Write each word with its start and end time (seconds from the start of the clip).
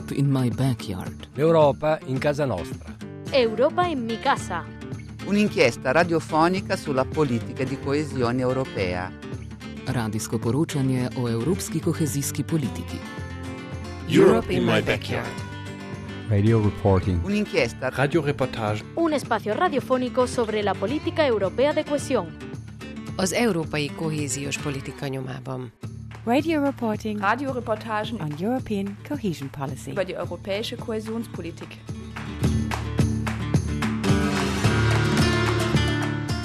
Europe 0.00 0.14
in 0.14 0.30
my 0.30 0.48
backyard. 0.48 1.28
L'Europa 1.34 1.98
in 2.06 2.18
casa 2.18 2.46
nostra. 2.46 2.96
Europa 3.30 3.86
in 3.86 4.04
mi 4.04 4.18
casa. 4.18 4.64
Un'inchiesta 5.26 5.92
radiofonica 5.92 6.76
sulla 6.76 7.04
politica 7.04 7.64
di 7.64 7.78
coesione 7.78 8.40
europea. 8.40 9.12
Radijsko 9.84 10.38
poročanje 10.38 11.10
o 11.16 11.28
evropski 11.28 11.80
kohezijski 11.80 12.44
politiki. 12.44 12.98
Europe 14.08 14.50
in 14.52 14.64
my 14.64 14.80
backyard. 14.80 15.32
Radio 16.28 16.62
reporting. 16.62 17.22
Un'inchiesta 17.22 17.90
Radioreportage. 17.90 18.82
Un 18.94 19.12
espacio 19.12 19.54
radiofónico 19.54 20.26
sobre 20.26 20.62
la 20.62 20.72
política 20.72 21.26
europea 21.26 21.72
de 21.72 21.84
cohesión. 21.84 22.36
Az 23.16 23.32
európai 23.32 23.90
kohéziós 23.96 24.58
politika 24.58 25.08
nyomában. 25.08 25.72
Radio 26.30 26.62
reporting 26.62 27.18
Radioreportagen 27.18 28.20
on 28.20 28.32
European 28.38 28.96
cohesion 29.02 29.48
policy. 29.48 29.90
über 29.90 30.04
die 30.04 30.16
europäische 30.16 30.76
Kohäsionspolitik. 30.76 31.66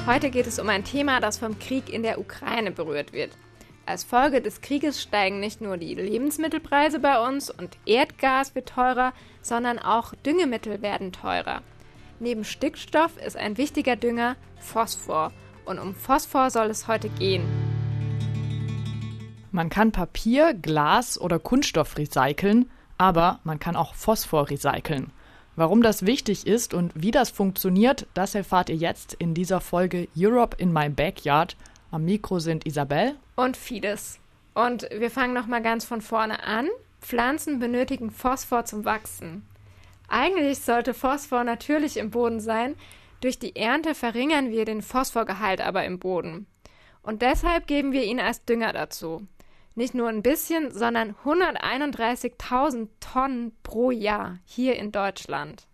Heute 0.08 0.32
geht 0.32 0.48
es 0.48 0.58
um 0.58 0.70
ein 0.70 0.84
Thema, 0.84 1.20
das 1.20 1.38
vom 1.38 1.60
Krieg 1.60 1.94
in 1.94 2.02
der 2.02 2.20
Ukraine 2.20 2.72
berührt 2.72 3.14
wird. 3.14 3.38
Als 3.86 4.04
Folge 4.04 4.42
des 4.42 4.62
Krieges 4.62 5.04
steigen 5.04 5.40
nicht 5.40 5.62
nur 5.62 5.78
die 5.78 5.94
Lebensmittelpreise 5.94 6.98
bei 6.98 7.24
uns 7.24 7.52
und 7.52 7.78
Erdgas 7.86 8.56
wird 8.56 8.70
teurer, 8.70 9.14
sondern 9.44 9.78
auch 9.78 10.16
Düngemittel 10.26 10.82
werden 10.82 11.12
teurer. 11.12 11.62
Neben 12.20 12.44
Stickstoff 12.44 13.12
ist 13.24 13.38
ein 13.38 13.60
wichtiger 13.60 13.96
Dünger 13.96 14.36
Phosphor 14.60 15.32
und 15.64 15.78
um 15.78 15.94
Phosphor 15.94 16.50
soll 16.50 16.72
es 16.72 16.88
heute 16.88 17.10
gehen. 17.10 17.65
Man 19.56 19.70
kann 19.70 19.94
Papier, 19.94 20.54
Glas 20.54 21.18
oder 21.18 21.40
Kunststoff 21.40 21.98
recyceln, 21.98 22.70
aber 22.98 23.40
man 23.46 23.58
kann 23.58 23.78
auch 23.78 23.96
Phosphor 23.96 24.50
recyceln. 24.50 25.12
Warum 25.56 25.82
das 25.82 26.06
wichtig 26.06 26.46
ist 26.46 26.74
und 26.74 26.92
wie 26.94 27.12
das 27.12 27.30
funktioniert, 27.30 28.06
das 28.14 28.36
erfahrt 28.36 28.68
ihr 28.68 28.76
jetzt 28.76 29.14
in 29.14 29.34
dieser 29.34 29.62
Folge 29.62 30.10
Europe 30.14 30.58
in 30.60 30.74
My 30.74 30.90
Backyard. 30.90 31.56
Am 31.90 32.04
Mikro 32.04 32.40
sind 32.40 32.68
Isabel. 32.68 33.16
Und 33.38 33.56
vieles. 33.56 34.20
Und 34.56 34.90
wir 34.92 35.10
fangen 35.10 35.34
nochmal 35.34 35.62
ganz 35.62 35.86
von 35.86 36.02
vorne 36.02 36.44
an. 36.44 36.68
Pflanzen 37.00 37.58
benötigen 37.58 38.12
Phosphor 38.12 38.66
zum 38.66 38.84
Wachsen. 38.84 39.48
Eigentlich 40.10 40.60
sollte 40.60 40.94
Phosphor 40.94 41.46
natürlich 41.46 41.96
im 41.96 42.12
Boden 42.12 42.42
sein. 42.42 42.76
Durch 43.22 43.40
die 43.40 43.56
Ernte 43.56 43.96
verringern 43.96 44.50
wir 44.50 44.66
den 44.66 44.82
Phosphorgehalt 44.82 45.62
aber 45.62 45.86
im 45.86 45.98
Boden. 45.98 46.46
Und 47.04 47.22
deshalb 47.22 47.68
geben 47.68 47.94
wir 47.94 48.04
ihn 48.04 48.20
als 48.20 48.44
Dünger 48.44 48.74
dazu. 48.74 49.26
Nicht 49.76 49.94
nur 49.94 50.08
ein 50.08 50.24
bisschen, 50.24 50.72
sondern 50.72 51.16
131.000 51.26 52.88
Tonnen 53.02 53.52
pro 53.62 53.92
Jahr 53.92 54.40
hier 54.46 54.78
in 54.78 54.94
Deutschland. 54.94 55.68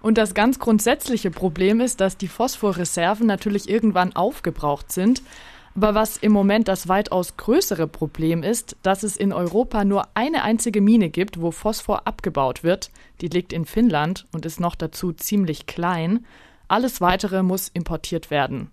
Und 0.00 0.18
das 0.18 0.34
ganz 0.34 0.58
grundsätzliche 0.58 1.30
Problem 1.30 1.80
ist, 1.80 2.00
dass 2.00 2.16
die 2.16 2.26
Phosphorreserven 2.26 3.24
natürlich 3.24 3.68
irgendwann 3.68 4.16
aufgebraucht 4.16 4.90
sind. 4.90 5.22
Aber 5.76 5.94
was 5.94 6.16
im 6.16 6.32
Moment 6.32 6.66
das 6.68 6.88
weitaus 6.88 7.36
größere 7.36 7.86
Problem 7.86 8.42
ist, 8.42 8.76
dass 8.82 9.04
es 9.04 9.16
in 9.16 9.32
Europa 9.32 9.84
nur 9.84 10.08
eine 10.14 10.42
einzige 10.42 10.80
Mine 10.80 11.08
gibt, 11.08 11.40
wo 11.40 11.52
Phosphor 11.52 12.06
abgebaut 12.06 12.64
wird. 12.64 12.90
Die 13.20 13.28
liegt 13.28 13.52
in 13.52 13.64
Finnland 13.64 14.26
und 14.32 14.44
ist 14.44 14.60
noch 14.60 14.74
dazu 14.74 15.12
ziemlich 15.12 15.66
klein. 15.66 16.26
Alles 16.68 17.00
weitere 17.00 17.42
muss 17.42 17.68
importiert 17.68 18.30
werden. 18.30 18.70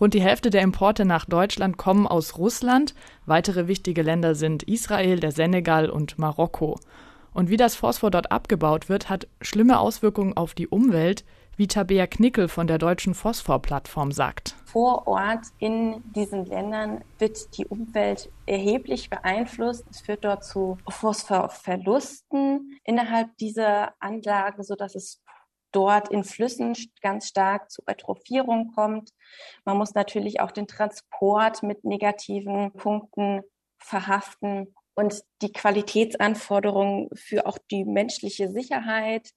Rund 0.00 0.14
die 0.14 0.22
Hälfte 0.22 0.48
der 0.48 0.62
Importe 0.62 1.04
nach 1.04 1.26
Deutschland 1.26 1.76
kommen 1.76 2.06
aus 2.06 2.38
Russland. 2.38 2.94
Weitere 3.26 3.68
wichtige 3.68 4.00
Länder 4.00 4.34
sind 4.34 4.62
Israel, 4.62 5.20
der 5.20 5.30
Senegal 5.30 5.90
und 5.90 6.18
Marokko. 6.18 6.80
Und 7.34 7.50
wie 7.50 7.58
das 7.58 7.76
Phosphor 7.76 8.10
dort 8.10 8.32
abgebaut 8.32 8.88
wird, 8.88 9.10
hat 9.10 9.28
schlimme 9.42 9.78
Auswirkungen 9.78 10.36
auf 10.36 10.54
die 10.54 10.68
Umwelt, 10.68 11.24
wie 11.56 11.66
Tabea 11.66 12.06
Knickel 12.06 12.48
von 12.48 12.66
der 12.66 12.78
deutschen 12.78 13.12
Phosphor-Plattform 13.12 14.10
sagt. 14.10 14.56
Vor 14.64 15.06
Ort 15.06 15.48
in 15.58 16.02
diesen 16.16 16.46
Ländern 16.46 17.04
wird 17.18 17.58
die 17.58 17.66
Umwelt 17.66 18.30
erheblich 18.46 19.10
beeinflusst. 19.10 19.84
Es 19.90 20.00
führt 20.00 20.24
dort 20.24 20.44
zu 20.46 20.78
Phosphorverlusten 20.88 22.78
innerhalb 22.84 23.36
dieser 23.36 23.92
Anlagen, 24.00 24.62
sodass 24.62 24.94
es 24.94 25.20
dort 25.72 26.08
in 26.08 26.24
Flüssen 26.24 26.74
ganz 27.00 27.28
stark 27.28 27.70
zu 27.70 27.82
Eutrophierung 27.86 28.72
kommt. 28.74 29.10
Man 29.64 29.76
muss 29.76 29.94
natürlich 29.94 30.40
auch 30.40 30.50
den 30.50 30.66
Transport 30.66 31.62
mit 31.62 31.84
negativen 31.84 32.72
Punkten 32.72 33.42
verhaften 33.78 34.74
und 34.94 35.22
die 35.42 35.52
Qualitätsanforderungen 35.52 37.08
für 37.14 37.46
auch 37.46 37.58
die 37.70 37.84
menschliche 37.84 38.50
Sicherheit 38.50 39.30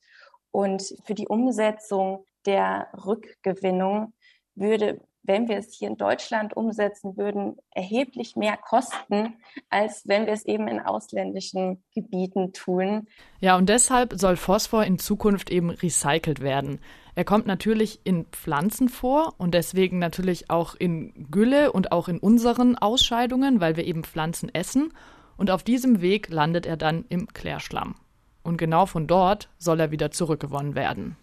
und 0.51 0.83
für 1.05 1.13
die 1.13 1.27
Umsetzung 1.27 2.25
der 2.45 2.89
Rückgewinnung 3.05 4.13
würde 4.55 5.01
wenn 5.23 5.47
wir 5.47 5.57
es 5.57 5.73
hier 5.73 5.87
in 5.87 5.97
Deutschland 5.97 6.55
umsetzen 6.55 7.17
würden, 7.17 7.57
erheblich 7.71 8.35
mehr 8.35 8.57
kosten, 8.57 9.35
als 9.69 10.07
wenn 10.07 10.25
wir 10.25 10.33
es 10.33 10.45
eben 10.45 10.67
in 10.67 10.79
ausländischen 10.79 11.81
Gebieten 11.93 12.53
tun. 12.53 13.07
Ja, 13.39 13.57
und 13.57 13.69
deshalb 13.69 14.13
soll 14.15 14.35
Phosphor 14.35 14.83
in 14.83 14.99
Zukunft 14.99 15.49
eben 15.49 15.69
recycelt 15.69 16.41
werden. 16.41 16.79
Er 17.15 17.25
kommt 17.25 17.45
natürlich 17.45 17.99
in 18.03 18.25
Pflanzen 18.25 18.89
vor 18.89 19.35
und 19.37 19.53
deswegen 19.53 19.99
natürlich 19.99 20.49
auch 20.49 20.75
in 20.75 21.27
Gülle 21.29 21.71
und 21.71 21.91
auch 21.91 22.07
in 22.07 22.19
unseren 22.19 22.75
Ausscheidungen, 22.77 23.61
weil 23.61 23.77
wir 23.77 23.85
eben 23.85 24.03
Pflanzen 24.03 24.53
essen. 24.53 24.93
Und 25.37 25.51
auf 25.51 25.63
diesem 25.63 26.01
Weg 26.01 26.29
landet 26.29 26.65
er 26.65 26.77
dann 26.77 27.05
im 27.09 27.27
Klärschlamm. 27.27 27.95
Und 28.43 28.57
genau 28.57 28.85
von 28.85 29.07
dort 29.07 29.49
soll 29.57 29.79
er 29.79 29.91
wieder 29.91 30.11
zurückgewonnen 30.11 30.75
werden. 30.75 31.15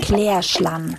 Klärschlamm. 0.00 0.96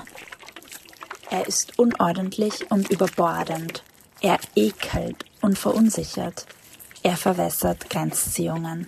Er 1.34 1.48
ist 1.48 1.80
unordentlich 1.80 2.70
und 2.70 2.92
überbordend. 2.92 3.84
Er 4.22 4.38
ekelt 4.56 5.26
und 5.42 5.58
verunsichert. 5.58 6.46
Er 7.02 7.18
verwässert 7.18 7.90
Grenzziehungen. 7.90 8.88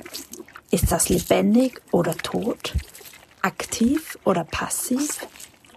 Ist 0.69 0.91
das 0.91 1.09
lebendig 1.09 1.81
oder 1.91 2.15
tot? 2.15 2.73
Aktiv 3.41 4.19
oder 4.25 4.43
passiv? 4.43 5.25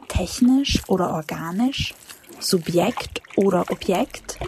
Technisch 0.08 0.82
oder 0.88 1.14
organisch? 1.14 1.94
Subjekt 2.38 3.22
oder 3.36 3.64
Objekt? 3.70 4.38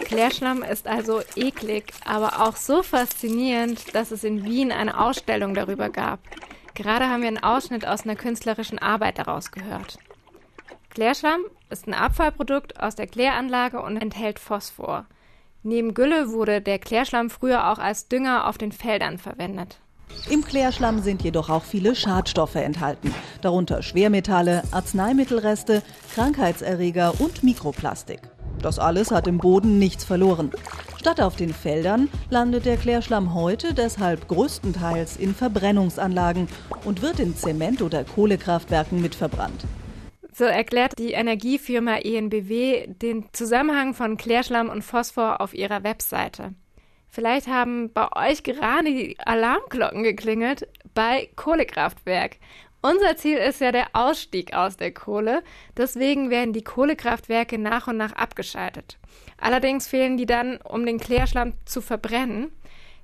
Klärschlamm 0.00 0.62
ist 0.62 0.86
also 0.86 1.22
eklig, 1.34 1.94
aber 2.04 2.46
auch 2.46 2.56
so 2.56 2.82
faszinierend, 2.82 3.94
dass 3.94 4.10
es 4.10 4.22
in 4.22 4.44
Wien 4.44 4.70
eine 4.70 5.00
Ausstellung 5.00 5.54
darüber 5.54 5.88
gab. 5.88 6.20
Gerade 6.74 7.08
haben 7.08 7.22
wir 7.22 7.28
einen 7.28 7.42
Ausschnitt 7.42 7.86
aus 7.86 8.02
einer 8.02 8.16
künstlerischen 8.16 8.78
Arbeit 8.78 9.18
daraus 9.18 9.52
gehört. 9.52 9.98
Klärschlamm 10.90 11.42
ist 11.70 11.86
ein 11.86 11.94
Abfallprodukt 11.94 12.80
aus 12.80 12.94
der 12.94 13.06
Kläranlage 13.06 13.80
und 13.80 13.96
enthält 13.96 14.38
Phosphor. 14.38 15.06
Neben 15.62 15.94
Gülle 15.94 16.30
wurde 16.30 16.60
der 16.60 16.78
Klärschlamm 16.78 17.30
früher 17.30 17.70
auch 17.70 17.78
als 17.78 18.08
Dünger 18.08 18.48
auf 18.48 18.58
den 18.58 18.72
Feldern 18.72 19.18
verwendet. 19.18 19.78
Im 20.30 20.44
Klärschlamm 20.44 21.00
sind 21.00 21.22
jedoch 21.22 21.48
auch 21.48 21.64
viele 21.64 21.94
Schadstoffe 21.94 22.54
enthalten, 22.56 23.14
darunter 23.40 23.82
Schwermetalle, 23.82 24.62
Arzneimittelreste, 24.70 25.82
Krankheitserreger 26.14 27.14
und 27.18 27.42
Mikroplastik. 27.42 28.20
Das 28.60 28.78
alles 28.78 29.10
hat 29.10 29.26
im 29.26 29.38
Boden 29.38 29.78
nichts 29.78 30.04
verloren. 30.04 30.52
Statt 31.04 31.20
auf 31.20 31.36
den 31.36 31.52
Feldern 31.52 32.08
landet 32.30 32.64
der 32.64 32.78
Klärschlamm 32.78 33.34
heute 33.34 33.74
deshalb 33.74 34.26
größtenteils 34.26 35.18
in 35.18 35.34
Verbrennungsanlagen 35.34 36.48
und 36.86 37.02
wird 37.02 37.20
in 37.20 37.36
Zement- 37.36 37.82
oder 37.82 38.04
Kohlekraftwerken 38.04 39.02
mitverbrannt. 39.02 39.66
So 40.32 40.44
erklärt 40.44 40.98
die 40.98 41.12
Energiefirma 41.12 41.96
ENBW 41.98 42.86
den 42.86 43.26
Zusammenhang 43.34 43.92
von 43.92 44.16
Klärschlamm 44.16 44.70
und 44.70 44.80
Phosphor 44.80 45.42
auf 45.42 45.52
ihrer 45.52 45.84
Webseite. 45.84 46.54
Vielleicht 47.10 47.48
haben 47.48 47.92
bei 47.92 48.08
euch 48.30 48.42
gerade 48.42 48.86
die 48.86 49.18
Alarmglocken 49.20 50.04
geklingelt 50.04 50.66
bei 50.94 51.28
Kohlekraftwerk. 51.36 52.38
Unser 52.80 53.18
Ziel 53.18 53.36
ist 53.36 53.60
ja 53.60 53.72
der 53.72 53.88
Ausstieg 53.92 54.54
aus 54.54 54.78
der 54.78 54.94
Kohle. 54.94 55.42
Deswegen 55.76 56.30
werden 56.30 56.54
die 56.54 56.64
Kohlekraftwerke 56.64 57.58
nach 57.58 57.88
und 57.88 57.98
nach 57.98 58.12
abgeschaltet. 58.12 58.96
Allerdings 59.38 59.86
fehlen 59.86 60.16
die 60.16 60.26
dann, 60.26 60.58
um 60.58 60.86
den 60.86 60.98
Klärschlamm 60.98 61.54
zu 61.64 61.80
verbrennen. 61.80 62.50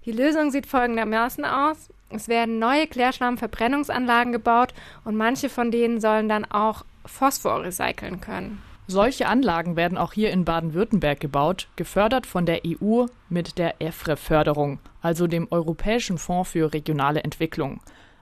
Die 0.04 0.12
Lösung 0.12 0.50
sieht 0.50 0.66
folgendermaßen 0.66 1.44
aus. 1.44 1.90
Es 2.08 2.28
werden 2.28 2.58
neue 2.58 2.86
Klärschlammverbrennungsanlagen 2.86 4.32
gebaut 4.32 4.74
und 5.04 5.16
manche 5.16 5.48
von 5.48 5.70
denen 5.70 6.00
sollen 6.00 6.28
dann 6.28 6.44
auch 6.44 6.84
Phosphor 7.04 7.62
recyceln 7.62 8.20
können. 8.20 8.62
Solche 8.86 9.28
Anlagen 9.28 9.76
werden 9.76 9.96
auch 9.96 10.12
hier 10.12 10.32
in 10.32 10.44
Baden-Württemberg 10.44 11.20
gebaut, 11.20 11.68
gefördert 11.76 12.26
von 12.26 12.44
der 12.44 12.62
EU 12.66 13.06
mit 13.28 13.56
der 13.56 13.80
EFRE-Förderung, 13.80 14.80
also 15.00 15.28
dem 15.28 15.46
Europäischen 15.52 16.18
Fonds 16.18 16.50
für 16.50 16.72
regionale 16.72 17.22
Entwicklung. 17.22 17.80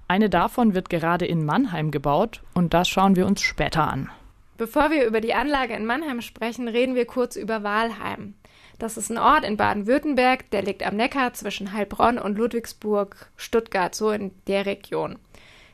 Eine 0.09 0.29
davon 0.29 0.75
wird 0.75 0.91
gerade 0.91 1.25
in 1.25 1.47
Mannheim 1.47 1.91
gebaut 1.91 2.43
und 2.53 2.75
das 2.75 2.89
schauen 2.89 3.17
wir 3.17 3.27
uns 3.27 3.41
später 3.41 3.89
an. 3.89 4.11
Bevor 4.59 4.91
wir 4.91 5.07
über 5.07 5.21
die 5.21 5.35
Anlage 5.35 5.75
in 5.75 5.87
Mannheim 5.87 6.21
sprechen, 6.21 6.67
reden 6.67 6.97
wir 6.97 7.07
kurz 7.07 7.37
über 7.37 7.63
Walheim. 7.63 8.35
Das 8.81 8.97
ist 8.97 9.09
ein 9.09 9.17
Ort 9.17 9.45
in 9.45 9.57
Baden-Württemberg, 9.57 10.51
der 10.51 10.63
liegt 10.63 10.85
am 10.85 10.97
Neckar 10.97 11.33
zwischen 11.33 11.73
Heilbronn 11.73 12.19
und 12.19 12.37
Ludwigsburg, 12.37 13.31
Stuttgart, 13.37 13.95
so 13.95 14.11
in 14.11 14.33
der 14.49 14.67
Region. 14.67 15.21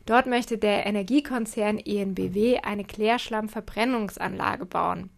Dort 0.04 0.26
möchte 0.26 0.58
der 0.58 0.84
Energiekonzern 0.84 1.78
ENBW 1.78 2.58
eine 2.58 2.84
Klärschlammverbrennungsanlage 2.84 4.66
bauen. 4.66 5.08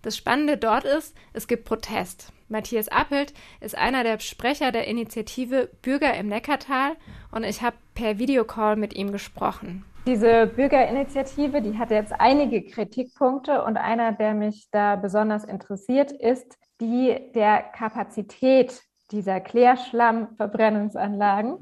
Das 0.00 0.16
Spannende 0.16 0.56
dort 0.56 0.84
ist, 0.84 1.14
es 1.34 1.46
gibt 1.46 1.66
Protest. 1.66 2.32
Matthias 2.48 2.88
Appelt 2.88 3.34
ist 3.60 3.76
einer 3.76 4.02
der 4.02 4.18
Sprecher 4.18 4.72
der 4.72 4.86
Initiative 4.86 5.68
Bürger 5.82 6.14
im 6.14 6.28
Neckartal 6.28 6.96
und 7.30 7.44
ich 7.44 7.60
habe 7.60 7.76
per 7.94 8.18
Videocall 8.18 8.76
mit 8.76 8.94
ihm 8.94 9.12
gesprochen. 9.12 9.84
Diese 10.06 10.46
Bürgerinitiative, 10.46 11.60
die 11.62 11.78
hat 11.78 11.90
jetzt 11.90 12.12
einige 12.12 12.62
Kritikpunkte 12.62 13.64
und 13.64 13.78
einer, 13.78 14.12
der 14.12 14.34
mich 14.34 14.68
da 14.70 14.96
besonders 14.96 15.44
interessiert, 15.44 16.12
ist 16.12 16.58
die 16.78 17.32
der 17.34 17.62
Kapazität 17.62 18.82
dieser 19.10 19.40
Klärschlammverbrennungsanlagen. 19.40 21.58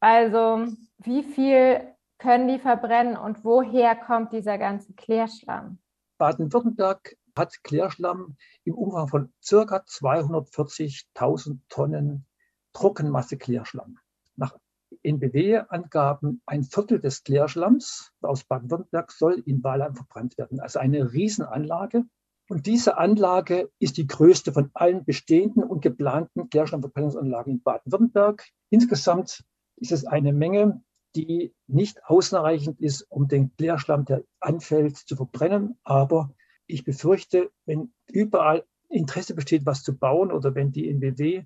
Also 0.00 0.66
wie 0.98 1.24
viel 1.24 1.94
können 2.16 2.48
die 2.48 2.58
verbrennen 2.58 3.18
und 3.18 3.44
woher 3.44 3.94
kommt 3.96 4.32
dieser 4.32 4.56
ganze 4.56 4.94
Klärschlamm? 4.94 5.78
Baden-Württemberg 6.16 7.18
hat 7.36 7.62
Klärschlamm 7.64 8.38
im 8.64 8.76
Umfang 8.76 9.08
von 9.08 9.30
ca. 9.46 9.76
240.000 9.76 11.58
Tonnen 11.68 12.24
Trockenmasse 12.72 13.36
Klärschlamm. 13.36 13.98
Nach 14.36 14.56
NBW-Angaben 15.04 16.42
ein 16.46 16.64
Viertel 16.64 17.00
des 17.00 17.22
Klärschlamms 17.22 18.12
aus 18.22 18.44
Baden-Württemberg 18.44 19.12
soll 19.12 19.42
in 19.46 19.62
Walheim 19.62 19.94
verbrannt 19.94 20.36
werden. 20.38 20.60
Also 20.60 20.78
eine 20.78 21.12
Riesenanlage. 21.12 22.04
Und 22.48 22.66
diese 22.66 22.98
Anlage 22.98 23.70
ist 23.78 23.96
die 23.96 24.06
größte 24.06 24.52
von 24.52 24.70
allen 24.74 25.04
bestehenden 25.04 25.62
und 25.62 25.80
geplanten 25.80 26.48
Klärschlammverbrennungsanlagen 26.50 27.54
in 27.54 27.62
Baden-Württemberg. 27.62 28.44
Insgesamt 28.70 29.44
ist 29.76 29.92
es 29.92 30.04
eine 30.04 30.32
Menge, 30.32 30.82
die 31.16 31.54
nicht 31.66 32.04
ausreichend 32.04 32.80
ist, 32.80 33.02
um 33.10 33.28
den 33.28 33.54
Klärschlamm, 33.56 34.04
der 34.04 34.24
anfällt, 34.40 34.96
zu 34.96 35.16
verbrennen. 35.16 35.78
Aber 35.84 36.34
ich 36.66 36.84
befürchte, 36.84 37.50
wenn 37.66 37.92
überall 38.06 38.64
Interesse 38.88 39.34
besteht, 39.34 39.66
was 39.66 39.82
zu 39.82 39.96
bauen 39.96 40.32
oder 40.32 40.54
wenn 40.54 40.72
die 40.72 40.88
NBW 40.88 41.44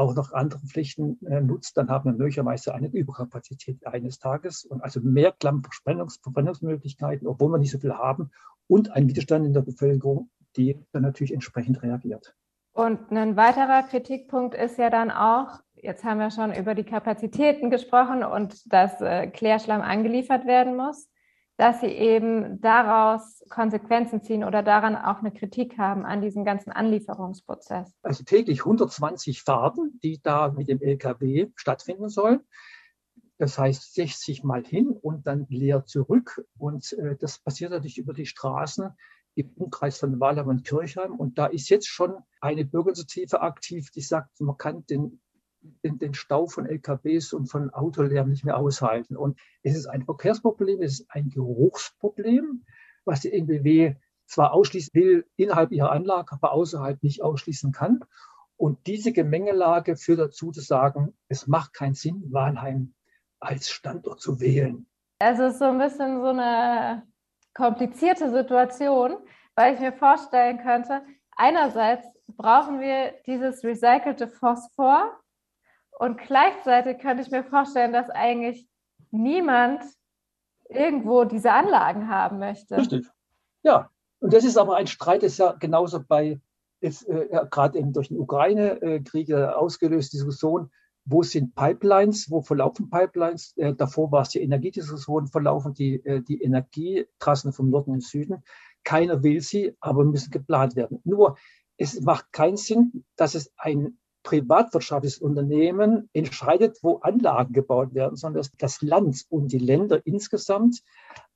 auch 0.00 0.14
noch 0.14 0.32
andere 0.32 0.60
Pflichten 0.60 1.18
äh, 1.26 1.40
nutzt, 1.40 1.76
dann 1.76 1.90
haben 1.90 2.10
wir 2.10 2.16
möglicherweise 2.16 2.74
eine 2.74 2.88
Überkapazität 2.88 3.86
eines 3.86 4.18
Tages 4.18 4.64
und 4.64 4.82
also 4.82 5.00
mehr 5.00 5.34
Verbrennungsmöglichkeiten, 5.38 7.28
obwohl 7.28 7.52
wir 7.52 7.58
nicht 7.58 7.70
so 7.70 7.78
viel 7.78 7.92
haben 7.92 8.30
und 8.66 8.90
ein 8.90 9.08
Widerstand 9.08 9.46
in 9.46 9.52
der 9.52 9.62
Bevölkerung, 9.62 10.30
die 10.56 10.78
dann 10.92 11.02
natürlich 11.02 11.34
entsprechend 11.34 11.82
reagiert. 11.82 12.34
Und 12.72 13.10
ein 13.10 13.36
weiterer 13.36 13.82
Kritikpunkt 13.82 14.54
ist 14.54 14.78
ja 14.78 14.90
dann 14.90 15.10
auch, 15.10 15.60
jetzt 15.74 16.04
haben 16.04 16.18
wir 16.18 16.30
schon 16.30 16.54
über 16.54 16.74
die 16.74 16.84
Kapazitäten 16.84 17.68
gesprochen 17.68 18.24
und 18.24 18.72
dass 18.72 19.00
äh, 19.00 19.26
Klärschlamm 19.26 19.82
angeliefert 19.82 20.46
werden 20.46 20.76
muss 20.76 21.08
dass 21.60 21.82
sie 21.82 21.88
eben 21.88 22.58
daraus 22.62 23.44
Konsequenzen 23.50 24.22
ziehen 24.22 24.44
oder 24.44 24.62
daran 24.62 24.96
auch 24.96 25.18
eine 25.18 25.30
Kritik 25.30 25.76
haben 25.76 26.06
an 26.06 26.22
diesem 26.22 26.42
ganzen 26.42 26.70
Anlieferungsprozess. 26.70 27.92
Also 28.00 28.24
täglich 28.24 28.60
120 28.60 29.42
Fahrten, 29.42 30.00
die 30.02 30.22
da 30.22 30.48
mit 30.48 30.68
dem 30.68 30.80
LKW 30.80 31.50
stattfinden 31.56 32.08
sollen. 32.08 32.40
Das 33.36 33.58
heißt 33.58 33.92
60 33.92 34.42
Mal 34.42 34.64
hin 34.64 34.88
und 34.88 35.26
dann 35.26 35.44
leer 35.50 35.84
zurück. 35.84 36.42
Und 36.56 36.94
äh, 36.94 37.16
das 37.20 37.38
passiert 37.38 37.72
natürlich 37.72 37.98
über 37.98 38.14
die 38.14 38.24
Straßen 38.24 38.88
im 39.34 39.50
Umkreis 39.56 39.98
von 39.98 40.18
Walheim 40.18 40.48
und 40.48 40.64
Kirchheim. 40.64 41.14
Und 41.14 41.36
da 41.36 41.44
ist 41.44 41.68
jetzt 41.68 41.88
schon 41.88 42.14
eine 42.40 42.64
Bürgerinitiative 42.64 43.42
aktiv, 43.42 43.90
die 43.90 44.00
sagt, 44.00 44.40
man 44.40 44.56
kann 44.56 44.86
den 44.86 45.20
den, 45.82 46.14
Stau 46.14 46.46
von 46.46 46.66
LKWs 46.66 47.32
und 47.32 47.46
von 47.46 47.70
Autolärm 47.70 48.30
nicht 48.30 48.44
mehr 48.44 48.56
aushalten. 48.56 49.16
Und 49.16 49.38
es 49.62 49.76
ist 49.76 49.86
ein 49.86 50.04
Verkehrsproblem, 50.04 50.82
es 50.82 51.00
ist 51.00 51.10
ein 51.10 51.28
Geruchsproblem, 51.28 52.64
was 53.04 53.20
die 53.20 53.32
NBW 53.32 53.94
zwar 54.26 54.52
ausschließen 54.52 54.92
will 54.94 55.26
innerhalb 55.36 55.72
ihrer 55.72 55.92
Anlage, 55.92 56.32
aber 56.32 56.52
außerhalb 56.52 57.02
nicht 57.02 57.22
ausschließen 57.22 57.72
kann. 57.72 58.04
Und 58.56 58.86
diese 58.86 59.12
Gemengelage 59.12 59.96
führt 59.96 60.20
dazu 60.20 60.50
zu 60.52 60.60
sagen, 60.60 61.14
es 61.28 61.46
macht 61.46 61.72
keinen 61.72 61.94
Sinn, 61.94 62.22
Walheim 62.30 62.94
als 63.40 63.70
Standort 63.70 64.20
zu 64.20 64.38
wählen. 64.40 64.86
Es 65.18 65.38
ist 65.38 65.58
so 65.58 65.66
ein 65.66 65.78
bisschen 65.78 66.20
so 66.20 66.28
eine 66.28 67.06
komplizierte 67.54 68.30
Situation, 68.30 69.16
weil 69.54 69.74
ich 69.74 69.80
mir 69.80 69.92
vorstellen 69.92 70.58
könnte, 70.58 71.02
einerseits 71.36 72.06
brauchen 72.28 72.80
wir 72.80 73.14
dieses 73.26 73.64
recycelte 73.64 74.28
Phosphor, 74.28 75.18
und 76.00 76.16
gleichzeitig 76.16 76.98
könnte 76.98 77.22
ich 77.22 77.30
mir 77.30 77.44
vorstellen, 77.44 77.92
dass 77.92 78.08
eigentlich 78.08 78.66
niemand 79.10 79.82
irgendwo 80.70 81.24
diese 81.24 81.52
Anlagen 81.52 82.08
haben 82.08 82.38
möchte. 82.38 82.78
Richtig. 82.78 83.06
Ja, 83.62 83.90
und 84.18 84.32
das 84.32 84.44
ist 84.44 84.56
aber 84.56 84.76
ein 84.76 84.86
Streit, 84.86 85.22
das 85.22 85.36
ja 85.36 85.52
genauso 85.52 86.02
bei, 86.02 86.40
äh, 86.80 86.94
gerade 87.50 87.78
eben 87.78 87.92
durch 87.92 88.08
den 88.08 88.18
Ukraine-Krieg 88.18 89.28
äh, 89.28 89.44
ausgelöst, 89.44 90.14
Diskussion, 90.14 90.70
wo 91.04 91.22
sind 91.22 91.54
Pipelines, 91.54 92.30
wo 92.30 92.40
verlaufen 92.40 92.88
Pipelines? 92.88 93.54
Äh, 93.58 93.74
davor 93.74 94.10
war 94.10 94.22
es 94.22 94.30
die 94.30 94.40
Energiediskussion, 94.40 95.26
verlaufen 95.26 95.74
die, 95.74 95.96
äh, 96.06 96.22
die 96.22 96.42
Energietrassen 96.42 97.52
vom 97.52 97.68
Norden 97.68 97.90
und 97.90 98.02
Süden. 98.02 98.42
Keiner 98.84 99.22
will 99.22 99.42
sie, 99.42 99.76
aber 99.80 100.04
müssen 100.04 100.30
geplant 100.30 100.76
werden. 100.76 101.02
Nur, 101.04 101.36
es 101.76 102.00
macht 102.00 102.32
keinen 102.32 102.56
Sinn, 102.56 103.04
dass 103.16 103.34
es 103.34 103.52
ein 103.58 103.98
privatwirtschaftliches 104.22 105.18
Unternehmen 105.18 106.08
entscheidet, 106.12 106.78
wo 106.82 106.98
Anlagen 106.98 107.52
gebaut 107.52 107.94
werden, 107.94 108.16
sondern 108.16 108.40
dass 108.40 108.52
das 108.52 108.82
Land 108.82 109.24
und 109.28 109.52
die 109.52 109.58
Länder 109.58 110.04
insgesamt 110.04 110.82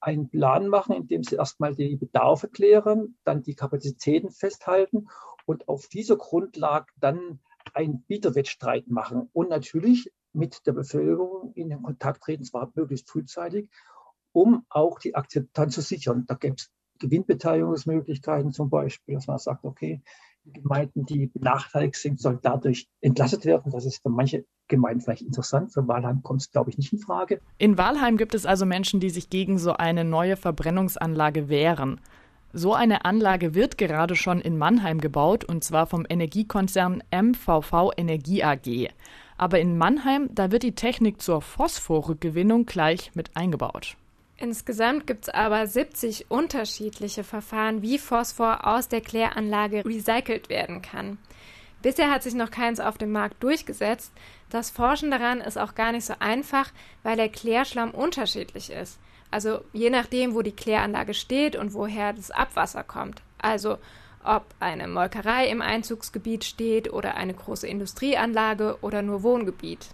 einen 0.01 0.29
Plan 0.29 0.69
machen, 0.69 0.95
indem 0.95 1.23
sie 1.25 1.37
erstmal 1.37 1.75
die 1.75 1.97
Bedarfe 1.97 2.49
klären, 2.49 3.17
dann 3.25 3.43
die 3.43 3.55
Kapazitäten 3.55 4.31
festhalten 4.31 5.09
und 5.47 5.69
auf 5.69 5.89
dieser 5.89 6.17
Grundlage 6.17 6.87
dann 7.01 7.41
einen 7.73 8.03
Bieterwettstreit 8.03 8.89
machen 8.89 9.29
und 9.33 9.49
natürlich 9.49 10.13
mit 10.33 10.67
der 10.67 10.73
Bevölkerung 10.73 11.53
in 11.55 11.71
den 11.71 11.83
Kontakt 11.83 12.23
treten, 12.23 12.45
zwar 12.45 12.71
möglichst 12.75 13.09
frühzeitig, 13.09 13.71
um 14.33 14.67
auch 14.69 14.99
die 14.99 15.15
Akzeptanz 15.15 15.75
zu 15.75 15.81
sichern. 15.81 16.25
Da 16.27 16.35
gäbe 16.35 16.57
es 16.57 16.71
Gewinnbeteiligungsmöglichkeiten 16.99 18.53
zum 18.53 18.71
Beispiel, 18.71 19.15
dass 19.15 19.27
man 19.27 19.39
sagt, 19.39 19.65
okay, 19.65 20.03
Gemeinden, 20.45 21.05
die 21.07 21.27
benachteiligt 21.27 21.97
sind, 21.97 22.21
sollen 22.21 22.39
dadurch 22.43 22.89
entlastet 23.01 23.45
werden. 23.45 23.73
Das 23.73 23.85
ist 23.87 24.03
für 24.03 24.11
manche 24.11 24.45
Gemeinden 24.69 25.01
vielleicht 25.01 25.23
interessant. 25.23 25.73
Für 25.73 25.87
Walheim 25.89 26.23
kommt 26.23 26.43
es, 26.43 26.51
glaube 26.51 26.71
ich, 26.71 26.79
nicht 26.79 26.93
in 26.93 26.99
Frage. 26.99 27.41
In 27.59 27.79
Walheim 27.79 28.17
gibt 28.17 28.35
es 28.35 28.47
also 28.47 28.67
Menschen, 28.67 29.01
die 29.01 29.11
sich 29.11 29.31
gegen 29.31 29.59
so 29.59 29.73
eine 29.73 30.05
neue 30.05 30.37
Verbrennungsanlage 30.37 31.49
wehren. 31.49 32.01
So 32.53 32.73
eine 32.73 33.05
Anlage 33.05 33.55
wird 33.55 33.79
gerade 33.79 34.15
schon 34.15 34.41
in 34.41 34.57
Mannheim 34.57 35.01
gebaut 35.01 35.45
und 35.45 35.65
zwar 35.65 35.87
vom 35.87 36.07
Energiekonzern 36.09 37.03
MVV 37.11 37.91
Energie 37.97 38.45
AG. 38.45 38.91
Aber 39.37 39.59
in 39.59 39.77
Mannheim, 39.77 40.29
da 40.33 40.53
wird 40.53 40.63
die 40.63 40.77
Technik 40.77 41.21
zur 41.21 41.43
Phosphorrückgewinnung 41.43 42.67
gleich 42.67 43.11
mit 43.15 43.37
eingebaut. 43.37 43.97
Insgesamt 44.37 45.07
gibt 45.07 45.25
es 45.25 45.29
aber 45.29 45.67
70 45.67 46.31
unterschiedliche 46.31 47.23
Verfahren, 47.23 47.83
wie 47.83 47.99
Phosphor 47.99 48.67
aus 48.67 48.89
der 48.89 49.01
Kläranlage 49.01 49.85
recycelt 49.85 50.49
werden 50.49 50.83
kann. 50.83 51.19
Bisher 51.83 52.11
hat 52.11 52.23
sich 52.23 52.35
noch 52.35 52.51
keins 52.51 52.81
auf 52.81 52.99
dem 52.99 53.13
Markt 53.13 53.43
durchgesetzt. 53.43 54.13
Das 54.51 54.71
Forschen 54.71 55.11
daran 55.11 55.41
ist 55.41 55.59
auch 55.59 55.75
gar 55.75 55.93
nicht 55.93 56.07
so 56.07 56.15
einfach, 56.19 56.73
weil 57.03 57.17
der 57.17 57.29
Klärschlamm 57.29 57.91
unterschiedlich 57.91 58.71
ist. 58.71 58.99
Also 59.31 59.61
je 59.73 59.91
nachdem, 59.91 60.35
wo 60.35 60.43
die 60.43 60.53
Kläranlage 60.53 61.15
steht 61.15 61.57
und 61.57 61.75
woher 61.75 62.13
das 62.13 62.31
Abwasser 62.31 62.85
kommt. 62.85 63.23
Also 63.39 63.79
ob 64.25 64.47
eine 64.59 64.89
Molkerei 64.89 65.49
im 65.49 65.61
Einzugsgebiet 65.61 66.45
steht 66.45 66.93
oder 66.93 67.17
eine 67.17 67.35
große 67.35 67.69
Industrieanlage 67.69 68.79
oder 68.81 69.03
nur 69.03 69.23
Wohngebiet. 69.23 69.89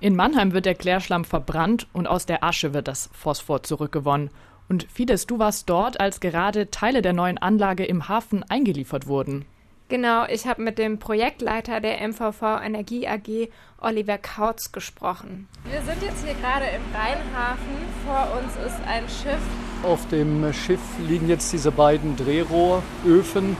In 0.00 0.16
Mannheim 0.16 0.52
wird 0.52 0.66
der 0.66 0.74
Klärschlamm 0.74 1.24
verbrannt 1.24 1.86
und 1.92 2.06
aus 2.06 2.26
der 2.26 2.42
Asche 2.42 2.72
wird 2.72 2.88
das 2.88 3.10
Phosphor 3.12 3.62
zurückgewonnen. 3.62 4.30
Und 4.68 4.84
Fides, 4.84 5.26
du 5.26 5.38
warst 5.38 5.68
dort, 5.68 6.00
als 6.00 6.20
gerade 6.20 6.70
Teile 6.70 7.02
der 7.02 7.12
neuen 7.12 7.38
Anlage 7.38 7.84
im 7.84 8.08
Hafen 8.08 8.44
eingeliefert 8.48 9.06
wurden. 9.06 9.44
Genau, 9.90 10.24
ich 10.26 10.46
habe 10.46 10.62
mit 10.62 10.78
dem 10.78 11.00
Projektleiter 11.00 11.80
der 11.80 12.06
MVV 12.06 12.62
Energie 12.62 13.08
AG, 13.08 13.48
Oliver 13.80 14.18
Kautz, 14.18 14.70
gesprochen. 14.70 15.48
Wir 15.64 15.82
sind 15.82 16.00
jetzt 16.00 16.24
hier 16.24 16.34
gerade 16.34 16.66
im 16.66 16.94
Rheinhafen. 16.94 17.74
Vor 18.06 18.38
uns 18.38 18.52
ist 18.64 18.80
ein 18.86 19.02
Schiff. 19.08 19.42
Auf 19.82 20.06
dem 20.08 20.52
Schiff 20.52 20.80
liegen 21.08 21.28
jetzt 21.28 21.52
diese 21.52 21.72
beiden 21.72 22.14
Drehrohröfen 22.14 23.56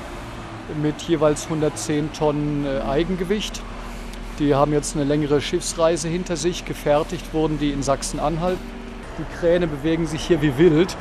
mit 0.80 1.02
jeweils 1.02 1.46
110 1.46 2.12
Tonnen 2.12 2.64
äh, 2.64 2.80
Eigengewicht. 2.82 3.60
Die 4.40 4.54
haben 4.54 4.72
jetzt 4.72 4.96
eine 4.96 5.04
längere 5.04 5.42
Schiffsreise 5.42 6.08
hinter 6.08 6.34
sich. 6.34 6.64
Gefertigt 6.64 7.34
wurden 7.34 7.58
die 7.58 7.72
in 7.72 7.82
Sachsen-Anhalt. 7.82 8.56
Die 9.18 9.38
Kräne 9.38 9.66
bewegen 9.66 10.06
sich 10.06 10.26
hier 10.26 10.40
wie 10.40 10.56
wild. 10.56 10.96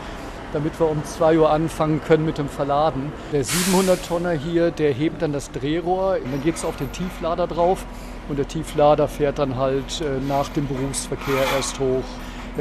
damit 0.51 0.79
wir 0.79 0.89
um 0.89 1.03
2 1.03 1.37
Uhr 1.37 1.51
anfangen 1.51 2.01
können 2.01 2.25
mit 2.25 2.39
dem 2.39 2.49
Verladen. 2.49 3.11
Der 3.31 3.45
700-Tonner 3.45 4.31
hier, 4.31 4.71
der 4.71 4.91
hebt 4.91 5.21
dann 5.21 5.31
das 5.31 5.51
Drehrohr, 5.51 6.17
dann 6.19 6.41
geht 6.43 6.55
es 6.55 6.65
auf 6.65 6.75
den 6.75 6.91
Tieflader 6.91 7.45
drauf 7.45 7.85
und 8.29 8.39
der 8.39 8.47
Tieflader 8.47 9.07
fährt 9.07 9.37
dann 9.37 9.57
halt 9.57 10.01
äh, 10.01 10.19
nach 10.27 10.49
dem 10.49 10.67
Berufsverkehr 10.67 11.43
erst 11.55 11.79
hoch 11.79 12.03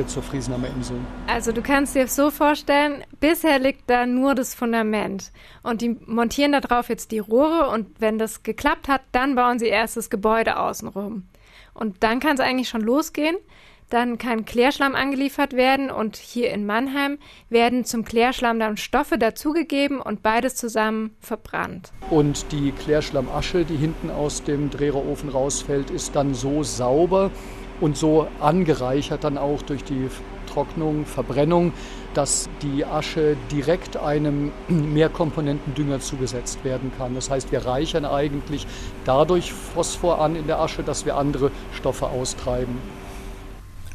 zur 0.06 0.22
Friesenheimer 0.22 0.68
Insel. 0.68 0.96
Also 1.26 1.52
du 1.52 1.62
kannst 1.62 1.94
dir 1.94 2.08
so 2.08 2.30
vorstellen, 2.30 3.04
bisher 3.20 3.58
liegt 3.58 3.88
da 3.88 4.06
nur 4.06 4.34
das 4.34 4.54
Fundament 4.54 5.32
und 5.62 5.80
die 5.82 5.96
montieren 6.06 6.52
da 6.52 6.60
drauf 6.60 6.88
jetzt 6.88 7.10
die 7.10 7.18
Rohre 7.18 7.68
und 7.70 8.00
wenn 8.00 8.18
das 8.18 8.42
geklappt 8.42 8.88
hat, 8.88 9.02
dann 9.12 9.34
bauen 9.34 9.58
sie 9.58 9.66
erst 9.66 9.96
das 9.96 10.10
Gebäude 10.10 10.58
außenrum. 10.58 11.24
Und 11.74 12.02
dann 12.02 12.20
kann 12.20 12.34
es 12.34 12.40
eigentlich 12.40 12.68
schon 12.68 12.80
losgehen. 12.80 13.36
Dann 13.90 14.18
kann 14.18 14.44
Klärschlamm 14.44 14.94
angeliefert 14.94 15.54
werden 15.54 15.90
und 15.90 16.16
hier 16.16 16.50
in 16.50 16.66
Mannheim 16.66 17.16
werden 17.48 17.84
zum 17.84 18.04
Klärschlamm 18.04 18.58
dann 18.58 18.76
Stoffe 18.76 19.16
dazugegeben 19.16 20.00
und 20.00 20.22
beides 20.22 20.56
zusammen 20.56 21.16
verbrannt. 21.20 21.90
Und 22.10 22.52
die 22.52 22.72
Klärschlammasche, 22.72 23.64
die 23.64 23.76
hinten 23.76 24.10
aus 24.10 24.44
dem 24.44 24.68
Dreherofen 24.68 25.30
rausfällt, 25.30 25.90
ist 25.90 26.14
dann 26.14 26.34
so 26.34 26.62
sauber 26.62 27.30
und 27.80 27.96
so 27.96 28.26
angereichert 28.40 29.24
dann 29.24 29.38
auch 29.38 29.62
durch 29.62 29.84
die 29.84 30.08
Trocknung, 30.46 31.04
Verbrennung, 31.06 31.72
dass 32.14 32.48
die 32.62 32.84
Asche 32.84 33.36
direkt 33.52 33.96
einem 33.96 34.52
Mehrkomponentendünger 34.68 36.00
zugesetzt 36.00 36.64
werden 36.64 36.90
kann. 36.98 37.14
Das 37.14 37.30
heißt, 37.30 37.52
wir 37.52 37.64
reichern 37.64 38.04
eigentlich 38.04 38.66
dadurch 39.04 39.52
Phosphor 39.52 40.20
an 40.20 40.34
in 40.34 40.46
der 40.46 40.58
Asche, 40.58 40.82
dass 40.82 41.06
wir 41.06 41.16
andere 41.16 41.50
Stoffe 41.74 42.06
austreiben. 42.06 42.76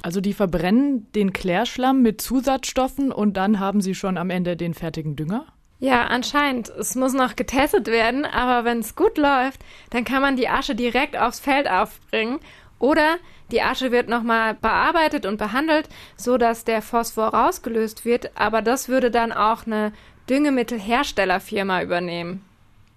Also 0.01 0.19
die 0.19 0.33
verbrennen 0.33 1.07
den 1.13 1.31
Klärschlamm 1.31 2.01
mit 2.01 2.21
Zusatzstoffen 2.21 3.11
und 3.11 3.37
dann 3.37 3.59
haben 3.59 3.79
sie 3.81 3.95
schon 3.95 4.17
am 4.17 4.29
Ende 4.29 4.57
den 4.57 4.73
fertigen 4.73 5.15
Dünger? 5.15 5.45
Ja, 5.79 6.05
anscheinend. 6.05 6.69
Es 6.69 6.95
muss 6.95 7.13
noch 7.13 7.35
getestet 7.35 7.87
werden, 7.87 8.25
aber 8.25 8.63
wenn 8.63 8.79
es 8.79 8.95
gut 8.95 9.17
läuft, 9.17 9.61
dann 9.89 10.03
kann 10.05 10.21
man 10.21 10.35
die 10.35 10.47
Asche 10.47 10.75
direkt 10.75 11.17
aufs 11.17 11.39
Feld 11.39 11.69
aufbringen 11.69 12.39
oder 12.79 13.17
die 13.51 13.61
Asche 13.61 13.91
wird 13.91 14.09
nochmal 14.09 14.55
bearbeitet 14.55 15.25
und 15.25 15.37
behandelt, 15.37 15.89
so 16.15 16.37
dass 16.37 16.63
der 16.63 16.81
Phosphor 16.81 17.27
rausgelöst 17.27 18.05
wird, 18.05 18.31
aber 18.35 18.61
das 18.61 18.89
würde 18.89 19.11
dann 19.11 19.31
auch 19.31 19.65
eine 19.65 19.91
Düngemittelherstellerfirma 20.29 21.81
übernehmen. 21.81 22.43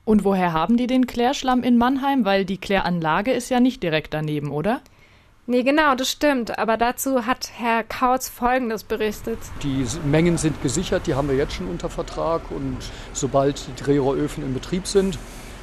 Und 0.04 0.22
woher 0.24 0.52
haben 0.52 0.76
die 0.76 0.86
den 0.86 1.08
Klärschlamm 1.08 1.64
in 1.64 1.76
Mannheim? 1.78 2.24
Weil 2.24 2.44
die 2.44 2.58
Kläranlage 2.58 3.32
ist 3.32 3.48
ja 3.48 3.58
nicht 3.58 3.82
direkt 3.82 4.14
daneben, 4.14 4.52
oder? 4.52 4.80
Nee, 5.48 5.64
genau, 5.64 5.94
das 5.94 6.10
stimmt. 6.10 6.58
Aber 6.58 6.76
dazu 6.76 7.26
hat 7.26 7.50
Herr 7.56 7.82
Kautz 7.82 8.28
Folgendes 8.28 8.84
berichtet. 8.84 9.38
Die 9.62 9.84
Mengen 10.04 10.38
sind 10.38 10.62
gesichert, 10.62 11.06
die 11.06 11.14
haben 11.14 11.28
wir 11.28 11.36
jetzt 11.36 11.54
schon 11.54 11.68
unter 11.68 11.90
Vertrag. 11.90 12.50
Und 12.50 12.78
sobald 13.12 13.66
die 13.66 13.82
Drehrohröfen 13.82 14.44
in 14.44 14.54
Betrieb 14.54 14.86
sind, 14.86 15.18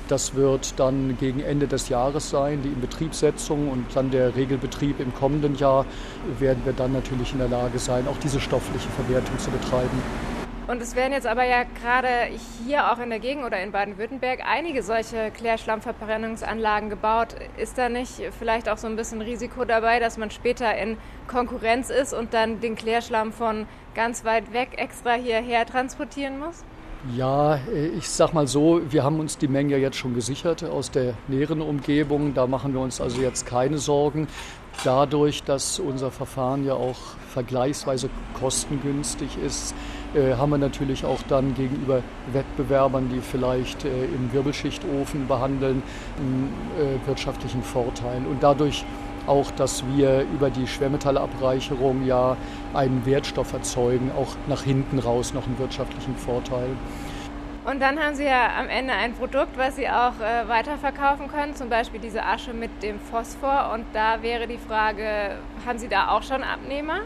das 0.07 0.35
wird 0.35 0.79
dann 0.79 1.17
gegen 1.19 1.39
Ende 1.39 1.67
des 1.67 1.89
Jahres 1.89 2.29
sein, 2.29 2.61
die 2.61 2.69
Inbetriebssetzung 2.69 3.69
und 3.69 3.85
dann 3.95 4.11
der 4.11 4.35
Regelbetrieb 4.35 4.99
im 4.99 5.13
kommenden 5.13 5.55
Jahr, 5.55 5.85
werden 6.39 6.63
wir 6.65 6.73
dann 6.73 6.93
natürlich 6.93 7.33
in 7.33 7.39
der 7.39 7.49
Lage 7.49 7.79
sein, 7.79 8.07
auch 8.07 8.17
diese 8.17 8.39
stoffliche 8.39 8.89
Verwertung 8.89 9.37
zu 9.39 9.51
betreiben. 9.51 10.01
Und 10.65 10.81
es 10.81 10.95
werden 10.95 11.11
jetzt 11.11 11.27
aber 11.27 11.43
ja 11.43 11.63
gerade 11.63 12.07
hier 12.65 12.89
auch 12.91 12.99
in 12.99 13.09
der 13.09 13.19
Gegend 13.19 13.43
oder 13.43 13.61
in 13.61 13.73
Baden-Württemberg 13.73 14.39
einige 14.49 14.81
solche 14.81 15.29
Klärschlammverbrennungsanlagen 15.31 16.89
gebaut. 16.89 17.35
Ist 17.57 17.77
da 17.77 17.89
nicht 17.89 18.21
vielleicht 18.39 18.69
auch 18.69 18.77
so 18.77 18.87
ein 18.87 18.95
bisschen 18.95 19.21
Risiko 19.21 19.65
dabei, 19.65 19.99
dass 19.99 20.17
man 20.17 20.31
später 20.31 20.73
in 20.77 20.97
Konkurrenz 21.27 21.89
ist 21.89 22.13
und 22.13 22.33
dann 22.33 22.61
den 22.61 22.75
Klärschlamm 22.75 23.33
von 23.33 23.67
ganz 23.93 24.23
weit 24.23 24.53
weg 24.53 24.69
extra 24.77 25.13
hierher 25.13 25.65
transportieren 25.65 26.39
muss? 26.39 26.63
Ja, 27.11 27.59
ich 27.97 28.07
sag 28.07 28.33
mal 28.33 28.47
so, 28.47 28.79
wir 28.89 29.03
haben 29.03 29.19
uns 29.19 29.37
die 29.37 29.49
Menge 29.49 29.73
ja 29.73 29.77
jetzt 29.77 29.97
schon 29.97 30.15
gesichert 30.15 30.63
aus 30.63 30.89
der 30.89 31.15
näheren 31.27 31.59
Umgebung. 31.59 32.33
Da 32.33 32.47
machen 32.47 32.73
wir 32.73 32.79
uns 32.79 33.01
also 33.01 33.19
jetzt 33.21 33.45
keine 33.45 33.77
Sorgen. 33.77 34.29
Dadurch, 34.85 35.43
dass 35.43 35.79
unser 35.79 36.11
Verfahren 36.11 36.65
ja 36.65 36.75
auch 36.75 36.95
vergleichsweise 37.27 38.09
kostengünstig 38.39 39.37
ist, 39.45 39.75
äh, 40.15 40.35
haben 40.35 40.51
wir 40.51 40.57
natürlich 40.57 41.03
auch 41.03 41.21
dann 41.27 41.53
gegenüber 41.55 42.03
Wettbewerbern, 42.31 43.09
die 43.13 43.19
vielleicht 43.19 43.83
äh, 43.83 44.05
im 44.05 44.31
Wirbelschichtofen 44.31 45.27
behandeln, 45.27 45.83
einen 46.17 46.53
äh, 46.79 47.05
wirtschaftlichen 47.05 47.63
Vorteil. 47.63 48.21
Und 48.25 48.41
dadurch 48.41 48.85
auch, 49.27 49.51
dass 49.51 49.83
wir 49.95 50.21
über 50.33 50.49
die 50.49 50.67
Schwermetallabreicherung 50.67 52.05
ja 52.05 52.37
einen 52.73 53.05
Wertstoff 53.05 53.53
erzeugen, 53.53 54.11
auch 54.17 54.35
nach 54.47 54.63
hinten 54.63 54.99
raus 54.99 55.33
noch 55.33 55.45
einen 55.45 55.59
wirtschaftlichen 55.59 56.15
Vorteil. 56.15 56.69
Und 57.65 57.81
dann 57.81 57.97
haben 57.97 58.15
Sie 58.15 58.25
ja 58.25 58.59
am 58.59 58.67
Ende 58.67 58.93
ein 58.93 59.13
Produkt, 59.13 59.57
was 59.57 59.77
Sie 59.77 59.87
auch 59.87 60.19
äh, 60.19 60.47
weiterverkaufen 60.49 61.29
können, 61.29 61.55
zum 61.55 61.69
Beispiel 61.69 61.99
diese 62.01 62.25
Asche 62.25 62.53
mit 62.53 62.83
dem 62.83 62.99
Phosphor. 62.99 63.71
Und 63.73 63.85
da 63.93 64.21
wäre 64.21 64.47
die 64.47 64.57
Frage, 64.57 65.37
haben 65.65 65.79
Sie 65.79 65.87
da 65.87 66.09
auch 66.09 66.23
schon 66.23 66.43
Abnehmer? 66.43 66.99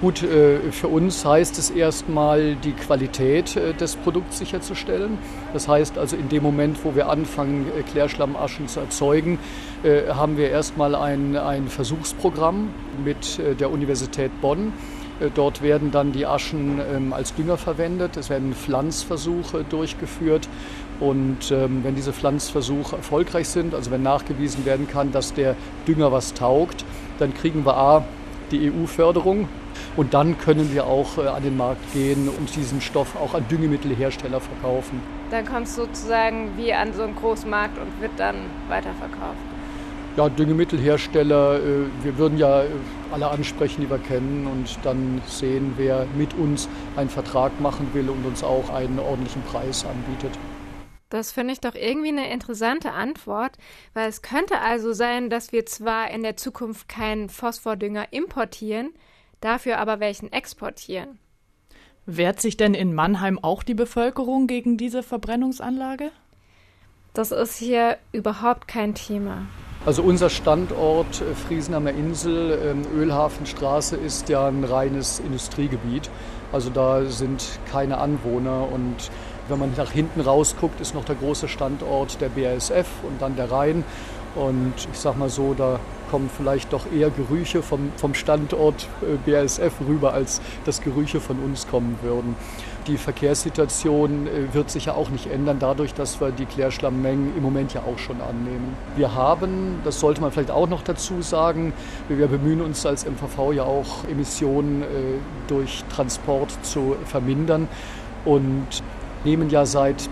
Gut, 0.00 0.22
äh, 0.22 0.60
für 0.70 0.86
uns 0.86 1.24
heißt 1.24 1.58
es 1.58 1.70
erstmal, 1.70 2.54
die 2.54 2.70
Qualität 2.70 3.56
äh, 3.56 3.74
des 3.74 3.96
Produkts 3.96 4.38
sicherzustellen. 4.38 5.18
Das 5.52 5.66
heißt 5.66 5.98
also, 5.98 6.14
in 6.14 6.28
dem 6.28 6.44
Moment, 6.44 6.84
wo 6.84 6.94
wir 6.94 7.08
anfangen, 7.08 7.66
äh, 7.76 7.82
Klärschlammaschen 7.82 8.68
zu 8.68 8.78
erzeugen, 8.78 9.38
haben 10.10 10.36
wir 10.36 10.50
erstmal 10.50 10.96
ein, 10.96 11.36
ein 11.36 11.68
Versuchsprogramm 11.68 12.70
mit 13.04 13.38
der 13.60 13.70
Universität 13.70 14.32
Bonn. 14.40 14.72
Dort 15.36 15.62
werden 15.62 15.92
dann 15.92 16.10
die 16.10 16.26
Aschen 16.26 16.80
ähm, 16.92 17.12
als 17.12 17.32
Dünger 17.32 17.56
verwendet. 17.56 18.16
Es 18.16 18.28
werden 18.28 18.54
Pflanzversuche 18.54 19.62
durchgeführt. 19.62 20.48
Und 20.98 21.52
ähm, 21.52 21.84
wenn 21.84 21.94
diese 21.94 22.12
Pflanzversuche 22.12 22.96
erfolgreich 22.96 23.48
sind, 23.48 23.72
also 23.72 23.92
wenn 23.92 24.02
nachgewiesen 24.02 24.64
werden 24.64 24.88
kann, 24.88 25.12
dass 25.12 25.32
der 25.32 25.54
Dünger 25.86 26.10
was 26.10 26.34
taugt, 26.34 26.84
dann 27.20 27.32
kriegen 27.32 27.64
wir 27.64 27.76
A, 27.76 28.04
die 28.50 28.72
EU-Förderung 28.72 29.46
und 29.98 30.14
dann 30.14 30.38
können 30.38 30.72
wir 30.72 30.86
auch 30.86 31.18
äh, 31.18 31.26
an 31.26 31.42
den 31.42 31.56
Markt 31.56 31.92
gehen 31.92 32.28
und 32.28 32.54
diesen 32.54 32.80
Stoff 32.80 33.16
auch 33.16 33.34
an 33.34 33.46
Düngemittelhersteller 33.48 34.40
verkaufen. 34.40 35.02
Dann 35.30 35.44
kommt 35.44 35.66
es 35.66 35.74
sozusagen 35.74 36.56
wie 36.56 36.72
an 36.72 36.92
so 36.94 37.02
einen 37.02 37.16
Großmarkt 37.16 37.76
und 37.78 38.00
wird 38.00 38.12
dann 38.16 38.36
weiterverkauft. 38.68 39.36
Ja, 40.16 40.28
Düngemittelhersteller, 40.28 41.56
äh, 41.56 42.04
wir 42.04 42.16
würden 42.16 42.38
ja 42.38 42.62
äh, 42.62 42.68
alle 43.10 43.28
ansprechen, 43.28 43.82
die 43.82 43.90
wir 43.90 43.98
kennen 43.98 44.46
und 44.46 44.78
dann 44.84 45.20
sehen, 45.26 45.74
wer 45.76 46.06
mit 46.16 46.32
uns 46.34 46.68
einen 46.94 47.10
Vertrag 47.10 47.60
machen 47.60 47.88
will 47.92 48.08
und 48.08 48.24
uns 48.24 48.44
auch 48.44 48.70
einen 48.70 49.00
ordentlichen 49.00 49.42
Preis 49.42 49.84
anbietet. 49.84 50.30
Das 51.10 51.32
finde 51.32 51.54
ich 51.54 51.60
doch 51.60 51.74
irgendwie 51.74 52.08
eine 52.08 52.30
interessante 52.30 52.92
Antwort, 52.92 53.56
weil 53.94 54.08
es 54.08 54.22
könnte 54.22 54.60
also 54.60 54.92
sein, 54.92 55.28
dass 55.28 55.52
wir 55.52 55.66
zwar 55.66 56.10
in 56.10 56.22
der 56.22 56.36
Zukunft 56.36 56.88
keinen 56.88 57.30
Phosphordünger 57.30 58.12
importieren, 58.12 58.90
dafür 59.40 59.78
aber 59.78 60.00
welchen 60.00 60.32
exportieren. 60.32 61.18
Wehrt 62.06 62.40
sich 62.40 62.56
denn 62.56 62.74
in 62.74 62.94
Mannheim 62.94 63.38
auch 63.38 63.62
die 63.62 63.74
Bevölkerung 63.74 64.46
gegen 64.46 64.78
diese 64.78 65.02
Verbrennungsanlage? 65.02 66.10
Das 67.12 67.32
ist 67.32 67.56
hier 67.56 67.98
überhaupt 68.12 68.68
kein 68.68 68.94
Thema. 68.94 69.46
Also 69.84 70.02
unser 70.02 70.30
Standort 70.30 71.20
äh, 71.20 71.34
Friesenheimer 71.34 71.90
Insel, 71.90 72.58
ähm, 72.64 72.82
Ölhafenstraße, 72.94 73.96
ist 73.96 74.28
ja 74.28 74.48
ein 74.48 74.64
reines 74.64 75.20
Industriegebiet. 75.20 76.10
Also 76.52 76.70
da 76.70 77.04
sind 77.04 77.58
keine 77.70 77.98
Anwohner 77.98 78.68
und 78.72 79.10
wenn 79.48 79.58
man 79.58 79.72
nach 79.76 79.90
hinten 79.90 80.20
rausguckt, 80.20 80.80
ist 80.80 80.94
noch 80.94 81.04
der 81.04 81.14
große 81.14 81.48
Standort 81.48 82.20
der 82.20 82.28
BASF 82.28 82.86
und 83.02 83.20
dann 83.20 83.36
der 83.36 83.50
Rhein. 83.50 83.84
Und 84.34 84.74
ich 84.92 84.98
sag 84.98 85.16
mal 85.16 85.30
so, 85.30 85.54
da 85.54 85.80
kommen 86.10 86.30
vielleicht 86.34 86.72
doch 86.72 86.86
eher 86.92 87.10
Gerüche 87.10 87.62
vom, 87.62 87.92
vom 87.96 88.14
Standort 88.14 88.88
äh, 89.02 89.30
BASF 89.30 89.72
rüber, 89.86 90.12
als 90.12 90.40
dass 90.64 90.80
Gerüche 90.80 91.20
von 91.20 91.38
uns 91.38 91.66
kommen 91.68 91.98
würden. 92.02 92.36
Die 92.86 92.96
Verkehrssituation 92.96 94.26
äh, 94.26 94.54
wird 94.54 94.70
sich 94.70 94.86
ja 94.86 94.94
auch 94.94 95.10
nicht 95.10 95.26
ändern, 95.26 95.58
dadurch, 95.58 95.94
dass 95.94 96.20
wir 96.20 96.30
die 96.30 96.46
Klärschlammmengen 96.46 97.36
im 97.36 97.42
Moment 97.42 97.74
ja 97.74 97.82
auch 97.82 97.98
schon 97.98 98.20
annehmen. 98.20 98.76
Wir 98.96 99.14
haben, 99.14 99.80
das 99.84 100.00
sollte 100.00 100.20
man 100.20 100.32
vielleicht 100.32 100.50
auch 100.50 100.68
noch 100.68 100.82
dazu 100.82 101.20
sagen, 101.20 101.72
wir 102.08 102.26
bemühen 102.28 102.60
uns 102.60 102.86
als 102.86 103.04
MVV 103.04 103.52
ja 103.52 103.64
auch, 103.64 104.04
Emissionen 104.10 104.82
äh, 104.82 104.86
durch 105.48 105.84
Transport 105.94 106.52
zu 106.64 106.96
vermindern 107.04 107.68
und 108.24 108.66
nehmen 109.24 109.50
ja 109.50 109.66
seit 109.66 110.08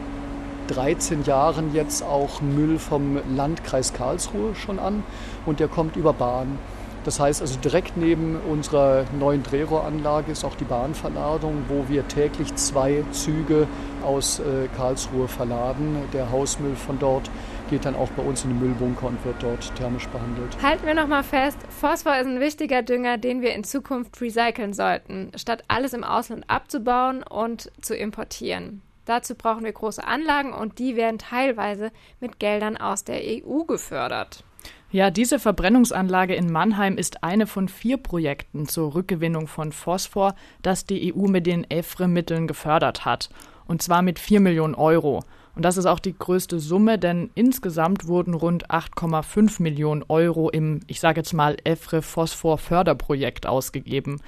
13 0.66 1.25
Jahren 1.25 1.75
jetzt 1.75 2.02
auch 2.02 2.40
Müll 2.40 2.78
vom 2.78 3.18
Landkreis 3.35 3.92
Karlsruhe 3.92 4.54
schon 4.54 4.78
an 4.78 5.02
und 5.44 5.61
der 5.61 5.68
kommt 5.68 5.96
über 5.96 6.12
Bahn. 6.12 6.58
Das 7.06 7.20
heißt 7.20 7.40
also 7.40 7.56
direkt 7.61 7.96
neben 7.96 8.35
unserer 8.50 9.04
neuen 9.16 9.44
Drehrohranlage 9.44 10.32
ist 10.32 10.44
auch 10.44 10.56
die 10.56 10.64
Bahnverladung, 10.64 11.66
wo 11.68 11.88
wir 11.88 12.08
täglich 12.08 12.52
zwei 12.56 13.04
Züge 13.12 13.68
aus 14.04 14.40
äh, 14.40 14.66
Karlsruhe 14.76 15.28
verladen. 15.28 15.99
Der 16.12 16.32
Hausmüll 16.32 16.75
von 16.75 16.99
dort 16.99 17.30
geht 17.70 17.85
dann 17.85 17.94
auch 17.94 18.08
bei 18.11 18.25
uns 18.25 18.42
in 18.42 18.50
den 18.50 18.58
Müllbunker 18.58 19.06
und 19.06 19.25
wird 19.25 19.40
dort 19.40 19.73
thermisch 19.76 20.08
behandelt. 20.08 20.61
Halten 20.61 20.85
wir 20.85 20.94
nochmal 20.94 21.23
fest, 21.23 21.58
Phosphor 21.68 22.16
ist 22.16 22.26
ein 22.26 22.40
wichtiger 22.40 22.82
Dünger, 22.82 23.18
den 23.18 23.40
wir 23.40 23.54
in 23.54 23.62
Zukunft 23.62 24.20
recyceln 24.20 24.73
sollten, 24.73 25.30
statt 25.37 25.62
alles 25.68 25.92
im 25.92 26.02
Ausland 26.02 26.44
abzubauen 26.49 27.23
und 27.23 27.70
zu 27.82 27.94
importieren. 27.94 28.82
Dazu 29.06 29.36
brauchen 29.36 29.64
wir 29.64 29.72
große 29.72 30.04
Anlagen 30.04 30.52
und 30.52 30.78
die 30.78 30.96
werden 30.96 31.18
teilweise 31.18 31.92
mit 32.20 32.38
Geldern 32.38 32.76
aus 32.76 33.04
der 33.04 33.20
EU 33.22 33.62
gefördert. 33.62 34.44
Ja, 34.90 35.10
diese 35.10 35.38
Verbrennungsanlage 35.38 36.34
in 36.34 36.50
Mannheim 36.50 36.98
ist 36.98 37.22
eine 37.22 37.46
von 37.46 37.68
vier 37.68 37.98
Projekten 37.98 38.66
zur 38.66 38.94
Rückgewinnung 38.94 39.46
von 39.46 39.72
Phosphor, 39.72 40.34
das 40.62 40.86
die 40.86 41.14
EU 41.14 41.28
mit 41.28 41.46
den 41.46 41.64
EFRE-Mitteln 41.70 42.46
gefördert 42.46 43.04
hat. 43.04 43.30
Und 43.66 43.80
zwar 43.80 44.02
mit 44.02 44.18
4 44.18 44.40
Millionen 44.40 44.75
Euro. 44.75 45.22
Und 45.54 45.64
das 45.64 45.76
ist 45.76 45.86
auch 45.86 46.00
die 46.00 46.16
größte 46.16 46.58
Summe, 46.60 46.98
denn 46.98 47.30
insgesamt 47.34 48.06
wurden 48.06 48.34
rund 48.34 48.70
8,5 48.70 49.62
Millionen 49.62 50.04
Euro 50.08 50.50
im, 50.50 50.80
ich 50.86 51.00
sage 51.00 51.20
jetzt 51.20 51.32
mal, 51.32 51.56
EFRE-Phosphor-Förderprojekt 51.64 53.46
ausgegeben. 53.46 54.20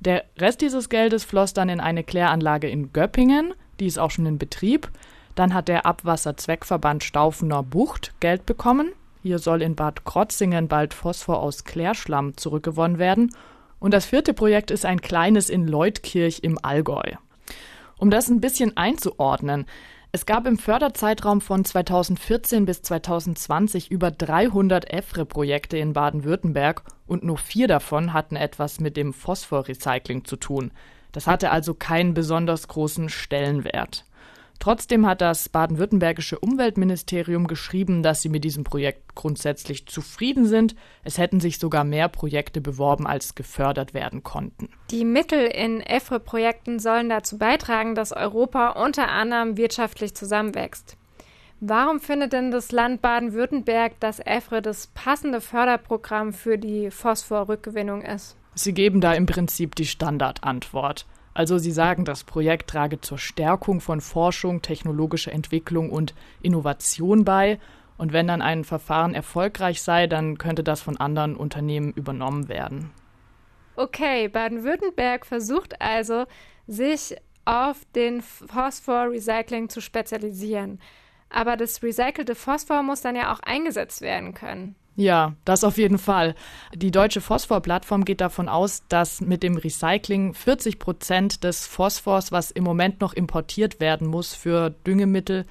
Der 0.00 0.24
Rest 0.38 0.62
dieses 0.62 0.88
Geldes 0.88 1.24
floss 1.24 1.54
dann 1.54 1.68
in 1.68 1.80
eine 1.80 2.02
Kläranlage 2.02 2.68
in 2.68 2.92
Göppingen, 2.92 3.54
die 3.80 3.86
ist 3.86 3.98
auch 3.98 4.10
schon 4.10 4.26
in 4.26 4.38
Betrieb. 4.38 4.90
Dann 5.34 5.54
hat 5.54 5.68
der 5.68 5.86
Abwasserzweckverband 5.86 7.04
Staufener 7.04 7.62
Bucht 7.62 8.12
Geld 8.20 8.46
bekommen. 8.46 8.92
Hier 9.22 9.38
soll 9.38 9.62
in 9.62 9.76
Bad 9.76 10.04
Krotzingen 10.04 10.68
bald 10.68 10.94
Phosphor 10.94 11.40
aus 11.40 11.64
Klärschlamm 11.64 12.36
zurückgewonnen 12.36 12.98
werden. 12.98 13.34
Und 13.78 13.94
das 13.94 14.06
vierte 14.06 14.34
Projekt 14.34 14.70
ist 14.70 14.84
ein 14.84 15.00
kleines 15.00 15.48
in 15.48 15.66
Leutkirch 15.66 16.40
im 16.42 16.58
Allgäu. 16.62 17.14
Um 17.98 18.10
das 18.10 18.28
ein 18.28 18.40
bisschen 18.40 18.76
einzuordnen, 18.76 19.66
es 20.14 20.26
gab 20.26 20.46
im 20.46 20.58
Förderzeitraum 20.58 21.40
von 21.40 21.64
2014 21.64 22.66
bis 22.66 22.82
2020 22.82 23.90
über 23.90 24.10
300 24.10 24.92
EFRE-Projekte 24.92 25.78
in 25.78 25.94
Baden-Württemberg 25.94 26.82
und 27.06 27.24
nur 27.24 27.38
vier 27.38 27.66
davon 27.66 28.12
hatten 28.12 28.36
etwas 28.36 28.78
mit 28.78 28.98
dem 28.98 29.14
Phosphorrecycling 29.14 30.26
zu 30.26 30.36
tun. 30.36 30.70
Das 31.12 31.26
hatte 31.26 31.50
also 31.50 31.74
keinen 31.74 32.14
besonders 32.14 32.68
großen 32.68 33.08
Stellenwert. 33.08 34.04
Trotzdem 34.62 35.06
hat 35.06 35.20
das 35.20 35.48
baden-württembergische 35.48 36.38
Umweltministerium 36.38 37.48
geschrieben, 37.48 38.04
dass 38.04 38.22
sie 38.22 38.28
mit 38.28 38.44
diesem 38.44 38.62
Projekt 38.62 39.16
grundsätzlich 39.16 39.86
zufrieden 39.86 40.46
sind. 40.46 40.76
Es 41.02 41.18
hätten 41.18 41.40
sich 41.40 41.58
sogar 41.58 41.82
mehr 41.82 42.08
Projekte 42.08 42.60
beworben, 42.60 43.04
als 43.04 43.34
gefördert 43.34 43.92
werden 43.92 44.22
konnten. 44.22 44.68
Die 44.92 45.04
Mittel 45.04 45.46
in 45.46 45.80
EFRE-Projekten 45.80 46.78
sollen 46.78 47.08
dazu 47.08 47.38
beitragen, 47.38 47.96
dass 47.96 48.12
Europa 48.12 48.70
unter 48.80 49.08
anderem 49.08 49.56
wirtschaftlich 49.56 50.14
zusammenwächst. 50.14 50.96
Warum 51.58 51.98
findet 51.98 52.32
denn 52.32 52.52
das 52.52 52.70
Land 52.70 53.02
Baden-Württemberg, 53.02 53.98
dass 53.98 54.20
EFRE 54.20 54.62
das 54.62 54.88
passende 54.94 55.40
Förderprogramm 55.40 56.32
für 56.32 56.56
die 56.56 56.92
Phosphorrückgewinnung 56.92 58.02
ist? 58.02 58.36
Sie 58.54 58.74
geben 58.74 59.00
da 59.00 59.14
im 59.14 59.26
Prinzip 59.26 59.74
die 59.74 59.86
Standardantwort. 59.86 61.06
Also 61.34 61.56
Sie 61.58 61.72
sagen, 61.72 62.04
das 62.04 62.24
Projekt 62.24 62.68
trage 62.68 63.00
zur 63.00 63.18
Stärkung 63.18 63.80
von 63.80 64.00
Forschung, 64.00 64.60
technologischer 64.60 65.32
Entwicklung 65.32 65.90
und 65.90 66.14
Innovation 66.42 67.24
bei. 67.24 67.58
Und 67.96 68.12
wenn 68.12 68.26
dann 68.26 68.42
ein 68.42 68.64
Verfahren 68.64 69.14
erfolgreich 69.14 69.82
sei, 69.82 70.06
dann 70.06 70.36
könnte 70.36 70.62
das 70.62 70.82
von 70.82 70.98
anderen 70.98 71.36
Unternehmen 71.36 71.92
übernommen 71.92 72.48
werden. 72.48 72.90
Okay, 73.76 74.28
Baden-Württemberg 74.28 75.24
versucht 75.24 75.80
also, 75.80 76.26
sich 76.66 77.16
auf 77.44 77.78
den 77.94 78.20
Phosphor-Recycling 78.20 79.68
zu 79.68 79.80
spezialisieren. 79.80 80.80
Aber 81.30 81.56
das 81.56 81.82
recycelte 81.82 82.34
Phosphor 82.34 82.82
muss 82.82 83.00
dann 83.00 83.16
ja 83.16 83.32
auch 83.32 83.40
eingesetzt 83.40 84.02
werden 84.02 84.34
können. 84.34 84.76
Ja, 84.94 85.34
das 85.44 85.64
auf 85.64 85.78
jeden 85.78 85.98
Fall. 85.98 86.34
Die 86.74 86.90
deutsche 86.90 87.20
Phosphor-Plattform 87.20 88.04
geht 88.04 88.20
davon 88.20 88.48
aus, 88.48 88.82
dass 88.88 89.20
mit 89.20 89.42
dem 89.42 89.56
Recycling 89.56 90.34
40 90.34 90.78
Prozent 90.78 91.44
des 91.44 91.66
Phosphors, 91.66 92.30
was 92.30 92.50
im 92.50 92.64
Moment 92.64 93.00
noch 93.00 93.14
importiert 93.14 93.80
werden 93.80 94.06
muss 94.06 94.34
für 94.34 94.70
Düngemittel, 94.86 95.46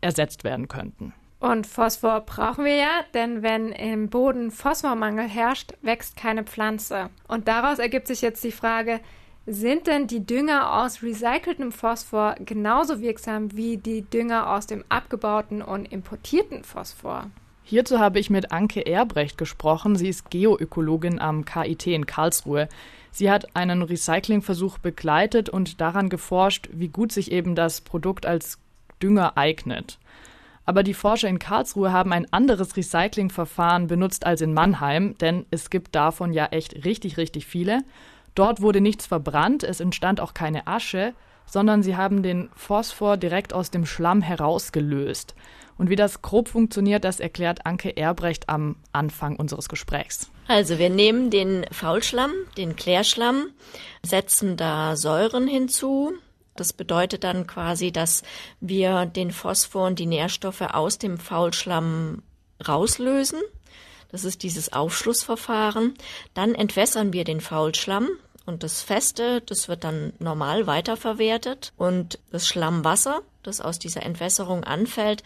ersetzt 0.00 0.42
werden 0.42 0.66
könnten. 0.66 1.14
Und 1.38 1.66
Phosphor 1.66 2.20
brauchen 2.20 2.64
wir 2.64 2.76
ja, 2.76 3.04
denn 3.14 3.42
wenn 3.42 3.72
im 3.72 4.10
Boden 4.10 4.50
Phosphormangel 4.50 5.26
herrscht, 5.26 5.72
wächst 5.80 6.16
keine 6.16 6.44
Pflanze. 6.44 7.08
Und 7.28 7.48
daraus 7.48 7.78
ergibt 7.78 8.08
sich 8.08 8.20
jetzt 8.20 8.44
die 8.44 8.52
Frage, 8.52 9.00
sind 9.46 9.86
denn 9.86 10.06
die 10.06 10.26
Dünger 10.26 10.82
aus 10.82 11.02
recyceltem 11.02 11.72
Phosphor 11.72 12.34
genauso 12.40 13.00
wirksam 13.00 13.56
wie 13.56 13.78
die 13.78 14.02
Dünger 14.02 14.50
aus 14.50 14.66
dem 14.66 14.84
abgebauten 14.90 15.62
und 15.62 15.90
importierten 15.90 16.62
Phosphor? 16.62 17.30
Hierzu 17.70 18.00
habe 18.00 18.18
ich 18.18 18.30
mit 18.30 18.50
Anke 18.50 18.84
Erbrecht 18.84 19.38
gesprochen. 19.38 19.94
Sie 19.94 20.08
ist 20.08 20.28
Geoökologin 20.28 21.20
am 21.20 21.44
KIT 21.44 21.86
in 21.86 22.04
Karlsruhe. 22.04 22.68
Sie 23.12 23.30
hat 23.30 23.54
einen 23.54 23.82
Recyclingversuch 23.82 24.78
begleitet 24.78 25.48
und 25.48 25.80
daran 25.80 26.08
geforscht, 26.08 26.68
wie 26.72 26.88
gut 26.88 27.12
sich 27.12 27.30
eben 27.30 27.54
das 27.54 27.80
Produkt 27.80 28.26
als 28.26 28.58
Dünger 29.00 29.36
eignet. 29.36 30.00
Aber 30.66 30.82
die 30.82 30.94
Forscher 30.94 31.28
in 31.28 31.38
Karlsruhe 31.38 31.92
haben 31.92 32.12
ein 32.12 32.26
anderes 32.32 32.76
Recyclingverfahren 32.76 33.86
benutzt 33.86 34.26
als 34.26 34.40
in 34.40 34.52
Mannheim, 34.52 35.16
denn 35.18 35.46
es 35.52 35.70
gibt 35.70 35.94
davon 35.94 36.32
ja 36.32 36.46
echt 36.46 36.84
richtig, 36.84 37.18
richtig 37.18 37.46
viele. 37.46 37.84
Dort 38.34 38.60
wurde 38.60 38.80
nichts 38.80 39.06
verbrannt, 39.06 39.62
es 39.62 39.78
entstand 39.78 40.20
auch 40.20 40.34
keine 40.34 40.66
Asche, 40.66 41.14
sondern 41.50 41.82
sie 41.82 41.96
haben 41.96 42.22
den 42.22 42.48
Phosphor 42.54 43.16
direkt 43.16 43.52
aus 43.52 43.70
dem 43.70 43.84
Schlamm 43.84 44.22
herausgelöst. 44.22 45.34
Und 45.76 45.88
wie 45.88 45.96
das 45.96 46.22
grob 46.22 46.48
funktioniert, 46.48 47.04
das 47.04 47.20
erklärt 47.20 47.64
Anke 47.64 47.96
Erbrecht 47.96 48.48
am 48.48 48.76
Anfang 48.92 49.36
unseres 49.36 49.68
Gesprächs. 49.68 50.30
Also 50.46 50.78
wir 50.78 50.90
nehmen 50.90 51.30
den 51.30 51.64
Faulschlamm, 51.72 52.32
den 52.56 52.76
Klärschlamm, 52.76 53.46
setzen 54.02 54.56
da 54.56 54.96
Säuren 54.96 55.46
hinzu. 55.46 56.12
Das 56.54 56.72
bedeutet 56.72 57.24
dann 57.24 57.46
quasi, 57.46 57.92
dass 57.92 58.22
wir 58.60 59.06
den 59.06 59.30
Phosphor 59.30 59.86
und 59.86 59.98
die 59.98 60.06
Nährstoffe 60.06 60.60
aus 60.60 60.98
dem 60.98 61.18
Faulschlamm 61.18 62.22
rauslösen. 62.66 63.40
Das 64.10 64.24
ist 64.24 64.42
dieses 64.42 64.72
Aufschlussverfahren. 64.72 65.94
Dann 66.34 66.54
entwässern 66.54 67.12
wir 67.12 67.24
den 67.24 67.40
Faulschlamm. 67.40 68.08
Und 68.50 68.64
das 68.64 68.82
Feste, 68.82 69.42
das 69.42 69.68
wird 69.68 69.84
dann 69.84 70.12
normal 70.18 70.66
weiterverwertet. 70.66 71.72
Und 71.76 72.18
das 72.32 72.48
Schlammwasser, 72.48 73.22
das 73.44 73.60
aus 73.60 73.78
dieser 73.78 74.02
Entwässerung 74.02 74.64
anfällt, 74.64 75.22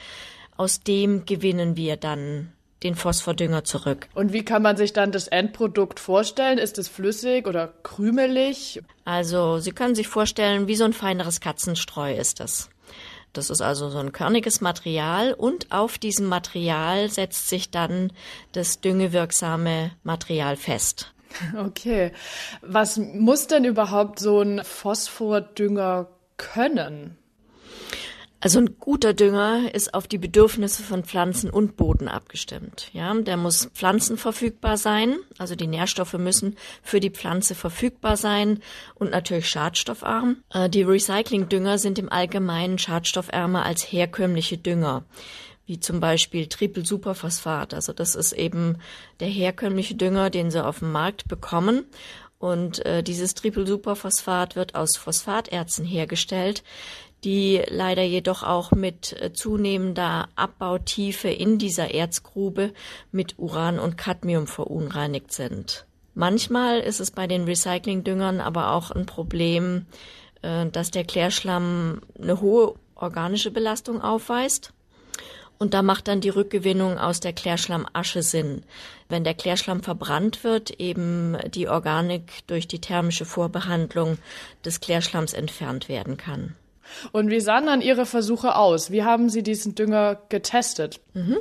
aus 0.58 0.80
dem 0.80 1.24
gewinnen 1.24 1.74
wir 1.74 1.96
dann 1.96 2.52
den 2.82 2.94
Phosphordünger 2.94 3.64
zurück. 3.64 4.08
Und 4.14 4.34
wie 4.34 4.44
kann 4.44 4.60
man 4.60 4.76
sich 4.76 4.92
dann 4.92 5.10
das 5.10 5.28
Endprodukt 5.28 6.00
vorstellen? 6.00 6.58
Ist 6.58 6.76
es 6.76 6.88
flüssig 6.88 7.46
oder 7.46 7.72
krümelig? 7.82 8.82
Also, 9.06 9.58
Sie 9.58 9.72
können 9.72 9.94
sich 9.94 10.06
vorstellen, 10.06 10.68
wie 10.68 10.76
so 10.76 10.84
ein 10.84 10.92
feineres 10.92 11.40
Katzenstreu 11.40 12.14
ist 12.14 12.40
das. 12.40 12.68
Das 13.32 13.48
ist 13.48 13.62
also 13.62 13.88
so 13.88 14.00
ein 14.00 14.12
körniges 14.12 14.60
Material 14.60 15.32
und 15.32 15.72
auf 15.72 15.96
diesem 15.96 16.26
Material 16.26 17.08
setzt 17.08 17.48
sich 17.48 17.70
dann 17.70 18.12
das 18.52 18.82
düngewirksame 18.82 19.92
Material 20.02 20.56
fest. 20.56 21.14
Okay. 21.56 22.12
Was 22.62 22.96
muss 22.96 23.46
denn 23.46 23.64
überhaupt 23.64 24.18
so 24.18 24.40
ein 24.40 24.62
Phosphordünger 24.64 26.08
können? 26.36 27.18
Also 28.44 28.58
ein 28.58 28.78
guter 28.78 29.14
Dünger 29.14 29.74
ist 29.74 29.94
auf 29.94 30.06
die 30.06 30.18
Bedürfnisse 30.18 30.82
von 30.82 31.02
Pflanzen 31.02 31.48
und 31.48 31.76
Boden 31.78 32.08
abgestimmt. 32.08 32.90
Ja, 32.92 33.14
der 33.14 33.38
muss 33.38 33.70
pflanzenverfügbar 33.72 34.76
sein, 34.76 35.16
also 35.38 35.54
die 35.54 35.66
Nährstoffe 35.66 36.12
müssen 36.12 36.56
für 36.82 37.00
die 37.00 37.08
Pflanze 37.08 37.54
verfügbar 37.54 38.18
sein 38.18 38.60
und 38.96 39.12
natürlich 39.12 39.48
schadstoffarm. 39.48 40.42
Äh, 40.52 40.68
die 40.68 40.82
Recyclingdünger 40.82 41.78
sind 41.78 41.98
im 41.98 42.12
Allgemeinen 42.12 42.76
schadstoffärmer 42.76 43.64
als 43.64 43.82
herkömmliche 43.82 44.58
Dünger 44.58 45.06
wie 45.66 45.80
zum 45.80 46.00
Beispiel 46.00 46.46
Triple-Superphosphat. 46.46 47.74
Also 47.74 47.92
das 47.92 48.14
ist 48.14 48.32
eben 48.32 48.78
der 49.20 49.28
herkömmliche 49.28 49.94
Dünger, 49.94 50.30
den 50.30 50.50
sie 50.50 50.64
auf 50.64 50.80
dem 50.80 50.92
Markt 50.92 51.28
bekommen. 51.28 51.84
Und 52.38 52.84
äh, 52.84 53.02
dieses 53.02 53.34
Triple-Superphosphat 53.34 54.56
wird 54.56 54.74
aus 54.74 54.96
Phosphaterzen 54.96 55.86
hergestellt, 55.86 56.62
die 57.24 57.62
leider 57.68 58.02
jedoch 58.02 58.42
auch 58.42 58.72
mit 58.72 59.18
äh, 59.20 59.32
zunehmender 59.32 60.28
Abbautiefe 60.36 61.28
in 61.28 61.58
dieser 61.58 61.94
Erzgrube 61.94 62.74
mit 63.12 63.38
Uran 63.38 63.78
und 63.78 63.96
Cadmium 63.96 64.46
verunreinigt 64.46 65.32
sind. 65.32 65.86
Manchmal 66.12 66.80
ist 66.80 67.00
es 67.00 67.10
bei 67.10 67.26
den 67.26 67.44
Recyclingdüngern 67.44 68.40
aber 68.40 68.72
auch 68.72 68.90
ein 68.90 69.06
Problem, 69.06 69.86
äh, 70.42 70.66
dass 70.66 70.90
der 70.90 71.04
Klärschlamm 71.04 72.02
eine 72.20 72.42
hohe 72.42 72.74
organische 72.94 73.50
Belastung 73.50 74.02
aufweist. 74.02 74.73
Und 75.64 75.72
da 75.72 75.80
macht 75.80 76.08
dann 76.08 76.20
die 76.20 76.28
Rückgewinnung 76.28 76.98
aus 76.98 77.20
der 77.20 77.32
Klärschlammasche 77.32 78.22
Sinn. 78.22 78.64
Wenn 79.08 79.24
der 79.24 79.32
Klärschlamm 79.32 79.82
verbrannt 79.82 80.44
wird, 80.44 80.78
eben 80.78 81.38
die 81.54 81.68
Organik 81.68 82.46
durch 82.46 82.68
die 82.68 82.82
thermische 82.82 83.24
Vorbehandlung 83.24 84.18
des 84.62 84.80
Klärschlamms 84.80 85.32
entfernt 85.32 85.88
werden 85.88 86.18
kann. 86.18 86.54
Und 87.12 87.30
wie 87.30 87.40
sahen 87.40 87.64
dann 87.64 87.80
Ihre 87.80 88.04
Versuche 88.04 88.56
aus? 88.56 88.90
Wie 88.90 89.04
haben 89.04 89.30
Sie 89.30 89.42
diesen 89.42 89.74
Dünger 89.74 90.20
getestet? 90.28 91.00
Mhm. 91.14 91.38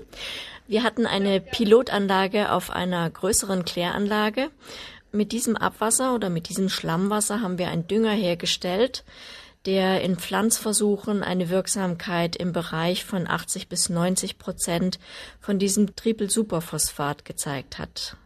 Wir 0.67 0.83
hatten 0.83 1.05
eine 1.05 1.41
Pilotanlage 1.41 2.49
auf 2.49 2.69
einer 2.69 3.09
größeren 3.09 3.65
Kläranlage. 3.65 4.51
Mit 5.11 5.33
diesem 5.33 5.57
Abwasser 5.57 6.15
oder 6.15 6.29
mit 6.29 6.47
diesem 6.47 6.69
Schlammwasser 6.69 7.41
haben 7.41 7.57
wir 7.57 7.67
einen 7.67 7.87
Dünger 7.89 8.13
hergestellt, 8.13 9.03
der 9.65 10.01
in 10.01 10.17
Pflanzversuchen 10.17 11.23
eine 11.23 11.49
Wirksamkeit 11.49 12.35
im 12.35 12.51
Bereich 12.53 13.05
von 13.05 13.27
80 13.27 13.69
bis 13.69 13.89
90 13.89 14.37
Prozent 14.37 14.99
von 15.39 15.59
diesem 15.59 15.95
Triple-Superphosphat 15.95 17.25
gezeigt 17.25 17.79
hat. 17.79 18.17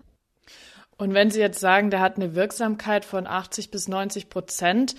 Und 0.98 1.14
wenn 1.14 1.30
Sie 1.30 1.40
jetzt 1.40 1.60
sagen, 1.60 1.92
der 1.92 2.00
hat 2.00 2.16
eine 2.16 2.34
Wirksamkeit 2.34 3.06
von 3.06 3.28
80 3.28 3.70
bis 3.70 3.88
90 3.88 4.30
Prozent, 4.30 4.96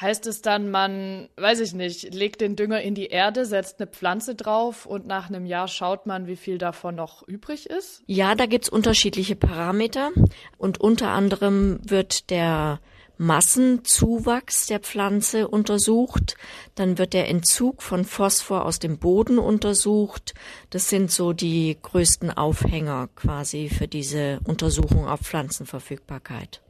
Heißt 0.00 0.26
es 0.26 0.42
dann, 0.42 0.72
man, 0.72 1.28
weiß 1.36 1.60
ich 1.60 1.72
nicht, 1.72 2.12
legt 2.12 2.40
den 2.40 2.56
Dünger 2.56 2.82
in 2.82 2.96
die 2.96 3.06
Erde, 3.06 3.46
setzt 3.46 3.78
eine 3.78 3.86
Pflanze 3.86 4.34
drauf 4.34 4.86
und 4.86 5.06
nach 5.06 5.28
einem 5.28 5.46
Jahr 5.46 5.68
schaut 5.68 6.06
man, 6.06 6.26
wie 6.26 6.34
viel 6.34 6.58
davon 6.58 6.96
noch 6.96 7.22
übrig 7.28 7.70
ist? 7.70 8.02
Ja, 8.06 8.34
da 8.34 8.46
gibt's 8.46 8.68
unterschiedliche 8.68 9.36
Parameter 9.36 10.10
und 10.58 10.80
unter 10.80 11.10
anderem 11.10 11.78
wird 11.84 12.30
der 12.30 12.80
Massenzuwachs 13.18 14.66
der 14.66 14.80
Pflanze 14.80 15.48
untersucht, 15.48 16.36
dann 16.74 16.98
wird 16.98 17.12
der 17.12 17.28
Entzug 17.28 17.82
von 17.82 18.04
Phosphor 18.04 18.64
aus 18.64 18.78
dem 18.78 18.98
Boden 18.98 19.38
untersucht. 19.38 20.34
Das 20.70 20.88
sind 20.88 21.10
so 21.10 21.32
die 21.32 21.76
größten 21.80 22.30
Aufhänger 22.30 23.08
quasi 23.14 23.68
für 23.68 23.88
diese 23.88 24.40
Untersuchung 24.44 25.06
auf 25.06 25.20
Pflanzenverfügbarkeit. 25.20 26.60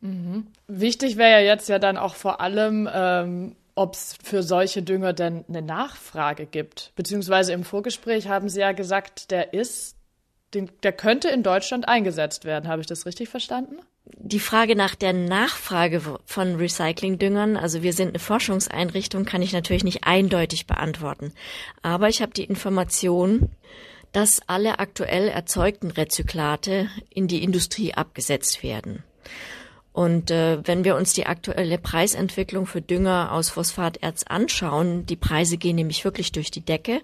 Mhm. 0.00 0.46
Wichtig 0.66 1.16
wäre 1.16 1.42
ja 1.42 1.54
jetzt 1.54 1.68
ja 1.68 1.78
dann 1.78 1.96
auch 1.96 2.14
vor 2.14 2.40
allem, 2.40 2.88
ähm, 2.92 3.56
ob 3.74 3.94
es 3.94 4.16
für 4.22 4.42
solche 4.42 4.82
Dünger 4.82 5.12
denn 5.12 5.44
eine 5.48 5.62
Nachfrage 5.62 6.46
gibt. 6.46 6.92
Beziehungsweise 6.96 7.52
im 7.52 7.64
Vorgespräch 7.64 8.28
haben 8.28 8.48
Sie 8.48 8.60
ja 8.60 8.72
gesagt, 8.72 9.30
der 9.30 9.54
ist, 9.54 9.96
den, 10.54 10.70
der 10.82 10.92
könnte 10.92 11.28
in 11.28 11.42
Deutschland 11.42 11.88
eingesetzt 11.88 12.44
werden. 12.44 12.68
Habe 12.68 12.80
ich 12.80 12.86
das 12.86 13.06
richtig 13.06 13.28
verstanden? 13.28 13.78
Die 14.16 14.40
Frage 14.40 14.74
nach 14.74 14.94
der 14.94 15.12
Nachfrage 15.12 16.00
von 16.24 16.56
Recyclingdüngern, 16.56 17.56
also 17.56 17.82
wir 17.82 17.92
sind 17.92 18.08
eine 18.08 18.18
Forschungseinrichtung, 18.18 19.24
kann 19.24 19.42
ich 19.42 19.52
natürlich 19.52 19.84
nicht 19.84 20.04
eindeutig 20.04 20.66
beantworten. 20.66 21.32
Aber 21.82 22.08
ich 22.08 22.22
habe 22.22 22.32
die 22.32 22.44
Information, 22.44 23.50
dass 24.12 24.40
alle 24.46 24.78
aktuell 24.78 25.28
erzeugten 25.28 25.90
Rezyklate 25.90 26.88
in 27.10 27.28
die 27.28 27.42
Industrie 27.42 27.94
abgesetzt 27.94 28.62
werden. 28.62 29.02
Und 29.92 30.30
äh, 30.30 30.60
wenn 30.64 30.84
wir 30.84 30.94
uns 30.94 31.12
die 31.12 31.26
aktuelle 31.26 31.76
Preisentwicklung 31.76 32.66
für 32.66 32.80
Dünger 32.80 33.32
aus 33.32 33.50
Phosphaterz 33.50 34.22
anschauen, 34.22 35.06
die 35.06 35.16
Preise 35.16 35.58
gehen 35.58 35.76
nämlich 35.76 36.04
wirklich 36.04 36.30
durch 36.30 36.52
die 36.52 36.64
Decke, 36.64 37.00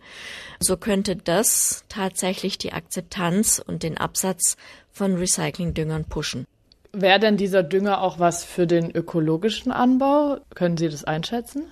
so 0.60 0.76
könnte 0.76 1.16
das 1.16 1.84
tatsächlich 1.88 2.56
die 2.56 2.72
Akzeptanz 2.72 3.60
und 3.64 3.82
den 3.82 3.98
Absatz 3.98 4.56
von 4.92 5.16
Recyclingdüngern 5.16 6.04
pushen. 6.04 6.46
Wäre 6.94 7.18
denn 7.18 7.37
dieser 7.37 7.64
Dünger 7.64 8.00
auch 8.00 8.20
was 8.20 8.44
für 8.44 8.68
den 8.68 8.90
ökologischen 8.90 9.72
Anbau? 9.72 10.38
Können 10.54 10.76
Sie 10.76 10.88
das 10.88 11.02
einschätzen? 11.02 11.64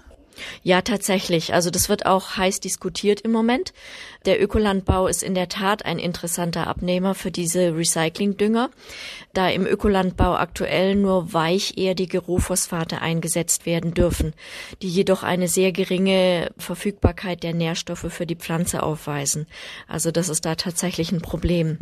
Ja, 0.63 0.83
tatsächlich. 0.83 1.55
Also 1.55 1.71
das 1.71 1.89
wird 1.89 2.07
auch 2.07 2.37
heiß 2.37 2.61
diskutiert 2.61 3.21
im 3.21 3.33
Moment. 3.33 3.73
Der 4.25 4.43
Ökolandbau 4.43 5.07
ist 5.07 5.23
in 5.23 5.35
der 5.35 5.49
Tat 5.49 5.85
ein 5.85 5.99
interessanter 5.99 6.67
Abnehmer 6.67 7.15
für 7.15 7.31
diese 7.31 7.77
Recyclingdünger, 7.77 8.71
da 9.33 9.49
im 9.49 9.67
Ökolandbau 9.67 10.35
aktuell 10.35 10.95
nur 10.95 11.33
weicherdige 11.33 12.19
Rohphosphate 12.19 13.01
eingesetzt 13.01 13.67
werden 13.67 13.95
dürfen, 13.95 14.33
die 14.81 14.89
jedoch 14.89 15.23
eine 15.23 15.49
sehr 15.49 15.71
geringe 15.71 16.51
Verfügbarkeit 16.57 17.43
der 17.43 17.55
Nährstoffe 17.55 18.07
für 18.09 18.27
die 18.27 18.37
Pflanze 18.37 18.83
aufweisen. 18.83 19.47
Also 19.87 20.11
das 20.11 20.29
ist 20.29 20.45
da 20.47 20.55
tatsächlich 20.55 21.13
ein 21.13 21.21
Problem. 21.21 21.79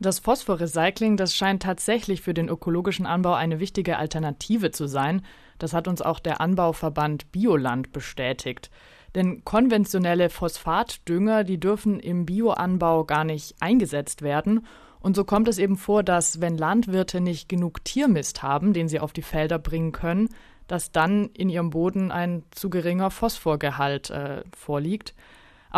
Das 0.00 0.20
Phosphorrecycling, 0.20 1.16
das 1.16 1.34
scheint 1.34 1.64
tatsächlich 1.64 2.22
für 2.22 2.32
den 2.32 2.48
ökologischen 2.48 3.04
Anbau 3.04 3.34
eine 3.34 3.58
wichtige 3.58 3.98
Alternative 3.98 4.70
zu 4.70 4.86
sein. 4.86 5.22
Das 5.58 5.72
hat 5.72 5.88
uns 5.88 6.02
auch 6.02 6.20
der 6.20 6.40
Anbauverband 6.40 7.32
Bioland 7.32 7.92
bestätigt. 7.92 8.70
Denn 9.16 9.44
konventionelle 9.44 10.30
Phosphatdünger, 10.30 11.42
die 11.42 11.58
dürfen 11.58 11.98
im 11.98 12.26
Bioanbau 12.26 13.04
gar 13.04 13.24
nicht 13.24 13.56
eingesetzt 13.60 14.22
werden. 14.22 14.66
Und 15.00 15.16
so 15.16 15.24
kommt 15.24 15.48
es 15.48 15.58
eben 15.58 15.76
vor, 15.76 16.04
dass 16.04 16.40
wenn 16.40 16.56
Landwirte 16.56 17.20
nicht 17.20 17.48
genug 17.48 17.84
Tiermist 17.84 18.42
haben, 18.42 18.72
den 18.72 18.88
sie 18.88 19.00
auf 19.00 19.12
die 19.12 19.22
Felder 19.22 19.58
bringen 19.58 19.90
können, 19.90 20.28
dass 20.68 20.92
dann 20.92 21.30
in 21.30 21.48
ihrem 21.48 21.70
Boden 21.70 22.12
ein 22.12 22.44
zu 22.50 22.70
geringer 22.70 23.10
Phosphorgehalt 23.10 24.10
äh, 24.10 24.44
vorliegt. 24.54 25.14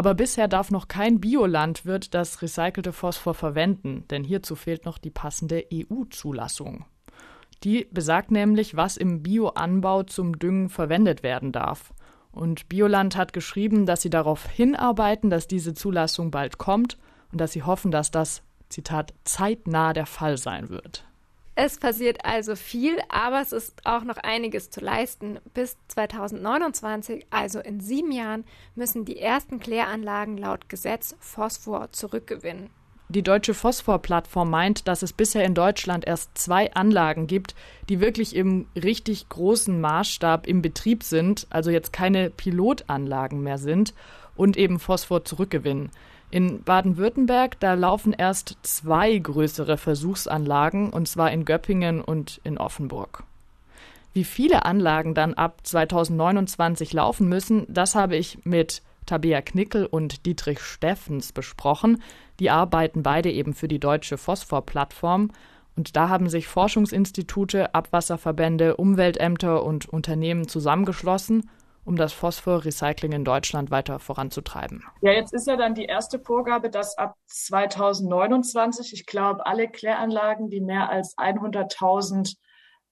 Aber 0.00 0.14
bisher 0.14 0.48
darf 0.48 0.70
noch 0.70 0.88
kein 0.88 1.20
Biolandwirt 1.20 2.14
das 2.14 2.40
recycelte 2.40 2.90
Phosphor 2.90 3.34
verwenden, 3.34 4.06
denn 4.08 4.24
hierzu 4.24 4.56
fehlt 4.56 4.86
noch 4.86 4.96
die 4.96 5.10
passende 5.10 5.66
EU-Zulassung. 5.70 6.86
Die 7.64 7.86
besagt 7.90 8.30
nämlich, 8.30 8.74
was 8.74 8.96
im 8.96 9.22
Bioanbau 9.22 10.04
zum 10.04 10.38
Düngen 10.38 10.70
verwendet 10.70 11.22
werden 11.22 11.52
darf. 11.52 11.92
Und 12.32 12.70
Bioland 12.70 13.14
hat 13.14 13.34
geschrieben, 13.34 13.84
dass 13.84 14.00
sie 14.00 14.08
darauf 14.08 14.48
hinarbeiten, 14.48 15.28
dass 15.28 15.48
diese 15.48 15.74
Zulassung 15.74 16.30
bald 16.30 16.56
kommt 16.56 16.96
und 17.30 17.38
dass 17.38 17.52
sie 17.52 17.64
hoffen, 17.64 17.90
dass 17.90 18.10
das, 18.10 18.42
Zitat, 18.70 19.12
zeitnah 19.24 19.92
der 19.92 20.06
Fall 20.06 20.38
sein 20.38 20.70
wird. 20.70 21.04
Es 21.54 21.78
passiert 21.78 22.24
also 22.24 22.56
viel, 22.56 22.98
aber 23.08 23.40
es 23.40 23.52
ist 23.52 23.84
auch 23.84 24.04
noch 24.04 24.16
einiges 24.16 24.70
zu 24.70 24.80
leisten. 24.80 25.38
Bis 25.52 25.76
2029, 25.88 27.26
also 27.30 27.58
in 27.58 27.80
sieben 27.80 28.12
Jahren, 28.12 28.44
müssen 28.74 29.04
die 29.04 29.18
ersten 29.18 29.60
Kläranlagen 29.60 30.38
laut 30.38 30.68
Gesetz 30.68 31.16
Phosphor 31.18 31.92
zurückgewinnen. 31.92 32.70
Die 33.10 33.24
deutsche 33.24 33.54
Phosphor-Plattform 33.54 34.48
meint, 34.50 34.86
dass 34.86 35.02
es 35.02 35.12
bisher 35.12 35.44
in 35.44 35.56
Deutschland 35.56 36.06
erst 36.06 36.38
zwei 36.38 36.72
Anlagen 36.74 37.26
gibt, 37.26 37.56
die 37.88 37.98
wirklich 37.98 38.36
im 38.36 38.68
richtig 38.80 39.28
großen 39.28 39.80
Maßstab 39.80 40.46
im 40.46 40.62
Betrieb 40.62 41.02
sind, 41.02 41.48
also 41.50 41.72
jetzt 41.72 41.92
keine 41.92 42.30
Pilotanlagen 42.30 43.42
mehr 43.42 43.58
sind 43.58 43.94
und 44.36 44.56
eben 44.56 44.78
Phosphor 44.78 45.24
zurückgewinnen. 45.24 45.90
In 46.30 46.62
Baden-Württemberg, 46.62 47.58
da 47.58 47.74
laufen 47.74 48.12
erst 48.12 48.56
zwei 48.62 49.18
größere 49.18 49.76
Versuchsanlagen, 49.76 50.90
und 50.90 51.08
zwar 51.08 51.32
in 51.32 51.44
Göppingen 51.44 52.00
und 52.00 52.40
in 52.44 52.56
Offenburg. 52.56 53.24
Wie 54.12 54.24
viele 54.24 54.64
Anlagen 54.64 55.14
dann 55.14 55.34
ab 55.34 55.58
2029 55.64 56.92
laufen 56.92 57.28
müssen, 57.28 57.66
das 57.68 57.94
habe 57.96 58.16
ich 58.16 58.38
mit 58.44 58.82
Tabea 59.06 59.40
Knickel 59.42 59.86
und 59.86 60.24
Dietrich 60.24 60.60
Steffens 60.60 61.32
besprochen. 61.32 62.02
Die 62.38 62.50
arbeiten 62.50 63.02
beide 63.02 63.30
eben 63.30 63.54
für 63.54 63.68
die 63.68 63.80
deutsche 63.80 64.16
Phosphor-Plattform. 64.16 65.30
Und 65.76 65.96
da 65.96 66.08
haben 66.08 66.28
sich 66.28 66.46
Forschungsinstitute, 66.46 67.74
Abwasserverbände, 67.74 68.76
Umweltämter 68.76 69.64
und 69.64 69.88
Unternehmen 69.88 70.46
zusammengeschlossen 70.46 71.48
um 71.90 71.96
das 71.96 72.12
Phosphorrecycling 72.12 73.10
in 73.10 73.24
Deutschland 73.24 73.72
weiter 73.72 73.98
voranzutreiben. 73.98 74.84
Ja, 75.02 75.10
jetzt 75.10 75.34
ist 75.34 75.48
ja 75.48 75.56
dann 75.56 75.74
die 75.74 75.86
erste 75.86 76.20
Vorgabe, 76.20 76.70
dass 76.70 76.96
ab 76.96 77.16
2029, 77.26 78.92
ich 78.92 79.06
glaube, 79.06 79.44
alle 79.44 79.66
Kläranlagen, 79.66 80.50
die 80.50 80.60
mehr 80.60 80.88
als 80.88 81.18
100.000 81.18 82.36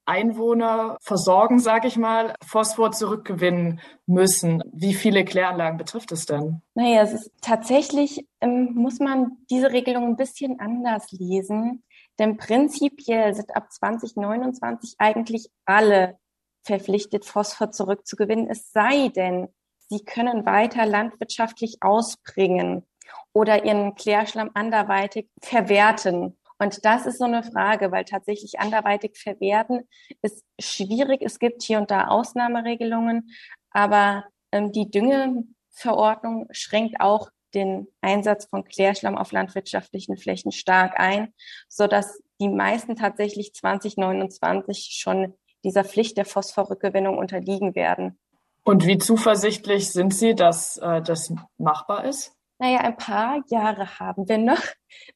Einwohner 0.05 0.97
versorgen, 1.01 1.61
sage 1.61 1.87
ich 1.87 1.97
mal, 1.97 2.35
Phosphor 2.45 2.91
zurückgewinnen 2.91 3.81
müssen. 4.07 4.63
Wie 4.73 4.95
viele 4.95 5.25
Kläranlagen 5.25 5.79
betrifft 5.79 6.11
es 6.11 6.27
denn? 6.27 6.63
Naja, 6.75 7.03
es 7.03 7.13
ist 7.13 7.31
tatsächlich, 7.41 8.27
ähm, 8.41 8.73
muss 8.75 8.99
man 8.99 9.37
diese 9.49 9.71
Regelung 9.71 10.07
ein 10.07 10.17
bisschen 10.17 10.59
anders 10.59 11.13
lesen. 11.13 11.85
Denn 12.19 12.37
prinzipiell 12.37 13.33
sind 13.33 13.55
ab 13.55 13.71
2029 13.71 14.97
eigentlich 14.99 15.51
alle 15.67 16.19
verpflichtet, 16.69 17.25
Phosphor 17.25 17.73
zurückzugewinnen, 17.73 18.49
es 18.49 18.71
sei 18.73 19.09
denn, 19.09 19.49
sie 19.89 20.05
können 20.05 20.47
weiter 20.47 20.87
landwirtschaftlich 20.87 21.79
ausbringen 21.81 22.85
oder 23.33 23.65
ihren 23.65 23.95
Klärschlamm 23.95 24.51
anderweitig 24.55 25.29
verwerten. 25.43 26.37
Und 26.59 26.85
das 26.85 27.07
ist 27.07 27.19
so 27.19 27.25
eine 27.25 27.43
Frage, 27.43 27.91
weil 27.91 28.05
tatsächlich 28.05 28.61
anderweitig 28.61 29.17
verwerten 29.17 29.89
ist 30.23 30.45
schwierig. 30.61 31.23
Es 31.23 31.39
gibt 31.39 31.63
hier 31.63 31.79
und 31.79 31.91
da 31.91 32.09
Ausnahmeregelungen, 32.09 33.31
aber 33.71 34.25
ähm, 34.53 34.73
die 34.73 34.91
Düngeverordnung 34.91 36.49
schränkt 36.51 37.01
auch 37.01 37.31
den 37.55 37.87
Einsatz 38.03 38.47
von 38.47 38.65
Klärschlamm 38.65 39.17
auf 39.17 39.33
landwirtschaftlichen 39.33 40.19
Flächen 40.19 40.53
stark 40.53 41.01
ein, 41.01 41.33
so 41.69 41.87
dass 41.87 42.21
die 42.41 42.49
meisten 42.49 42.95
tatsächlich 42.95 43.55
2029 43.55 44.99
schon 45.01 45.35
dieser 45.69 45.85
Pflicht 45.85 46.17
der 46.17 46.25
Phosphorrückgewinnung 46.25 47.19
unterliegen 47.19 47.75
werden. 47.75 48.19
Und 48.65 48.87
wie 48.87 48.99
zuversichtlich 48.99 49.91
sind 49.91 50.15
Sie, 50.15 50.35
dass 50.35 50.79
äh, 50.79 51.03
das 51.03 51.33
machbar 51.59 52.05
ist? 52.05 52.33
Naja, 52.59 52.79
ein 52.81 52.97
paar 52.97 53.43
Jahre 53.49 53.99
haben 54.01 54.29
wir 54.29 54.39
noch. 54.39 54.63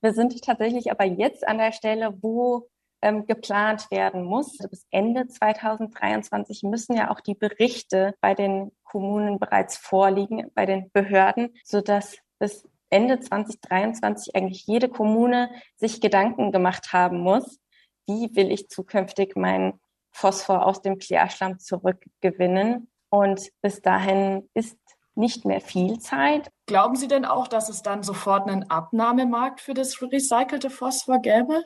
Wir 0.01 0.13
sind 0.13 0.43
tatsächlich 0.45 0.91
aber 0.91 1.05
jetzt 1.05 1.47
an 1.47 1.59
der 1.59 1.73
Stelle, 1.73 2.15
wo 2.23 2.69
ähm, 3.03 3.27
geplant 3.27 3.91
werden 3.91 4.23
muss. 4.23 4.59
Also 4.61 4.69
bis 4.69 4.87
Ende 4.91 5.27
2023 5.27 6.63
müssen 6.63 6.97
ja 6.97 7.11
auch 7.11 7.21
die 7.21 7.35
Berichte 7.35 8.15
bei 8.21 8.35
den 8.35 8.71
Kommunen 8.85 9.39
bereits 9.39 9.77
vorliegen, 9.77 10.51
bei 10.55 10.67
den 10.67 10.91
Behörden, 10.93 11.55
sodass 11.65 12.19
bis 12.39 12.69
Ende 12.91 13.19
2023 13.19 14.37
eigentlich 14.37 14.67
jede 14.67 14.89
Kommune 14.89 15.51
sich 15.77 16.01
Gedanken 16.01 16.53
gemacht 16.53 16.93
haben 16.93 17.21
muss, 17.21 17.59
wie 18.07 18.35
will 18.37 18.53
ich 18.53 18.69
zukünftig 18.69 19.35
meinen 19.35 19.81
Phosphor 20.13 20.67
aus 20.67 20.83
dem 20.83 20.99
Klärschlamm 20.99 21.59
zurückgewinnen. 21.59 22.89
Und 23.11 23.51
bis 23.61 23.83
dahin 23.83 24.49
ist 24.55 24.79
nicht 25.15 25.45
mehr 25.45 25.61
viel 25.61 25.99
Zeit. 25.99 26.51
Glauben 26.67 26.97
Sie 26.97 27.09
denn 27.09 27.25
auch, 27.25 27.49
dass 27.49 27.69
es 27.69 27.83
dann 27.83 28.03
sofort 28.03 28.49
einen 28.49 28.71
Abnahmemarkt 28.71 29.61
für 29.61 29.75
das 29.75 30.01
recycelte 30.01 30.71
Phosphor 30.71 31.21
gäbe? 31.21 31.65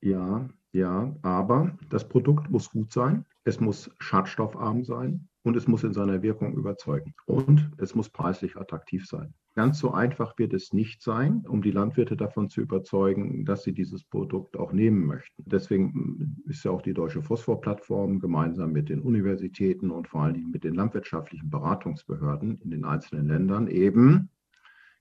Ja, 0.00 0.48
ja, 0.72 1.14
aber 1.22 1.76
das 1.90 2.08
Produkt 2.08 2.50
muss 2.50 2.70
gut 2.70 2.92
sein, 2.92 3.24
es 3.44 3.60
muss 3.60 3.90
schadstoffarm 3.98 4.84
sein 4.84 5.28
und 5.48 5.56
es 5.56 5.66
muss 5.66 5.82
in 5.82 5.94
seiner 5.94 6.20
Wirkung 6.20 6.52
überzeugen 6.52 7.14
und 7.24 7.70
es 7.78 7.94
muss 7.94 8.10
preislich 8.10 8.58
attraktiv 8.58 9.06
sein. 9.06 9.32
Ganz 9.54 9.78
so 9.78 9.92
einfach 9.92 10.38
wird 10.38 10.52
es 10.52 10.74
nicht 10.74 11.00
sein, 11.02 11.42
um 11.48 11.62
die 11.62 11.70
Landwirte 11.70 12.18
davon 12.18 12.50
zu 12.50 12.60
überzeugen, 12.60 13.46
dass 13.46 13.62
sie 13.62 13.72
dieses 13.72 14.04
Produkt 14.04 14.58
auch 14.58 14.72
nehmen 14.72 15.06
möchten. 15.06 15.42
Deswegen 15.46 16.36
ist 16.44 16.64
ja 16.64 16.70
auch 16.70 16.82
die 16.82 16.92
Deutsche 16.92 17.22
Phosphorplattform 17.22 18.20
gemeinsam 18.20 18.72
mit 18.72 18.90
den 18.90 19.00
Universitäten 19.00 19.90
und 19.90 20.06
vor 20.06 20.24
allen 20.24 20.34
Dingen 20.34 20.50
mit 20.50 20.64
den 20.64 20.74
landwirtschaftlichen 20.74 21.48
Beratungsbehörden 21.48 22.60
in 22.60 22.70
den 22.70 22.84
einzelnen 22.84 23.26
Ländern 23.26 23.68
eben 23.68 24.28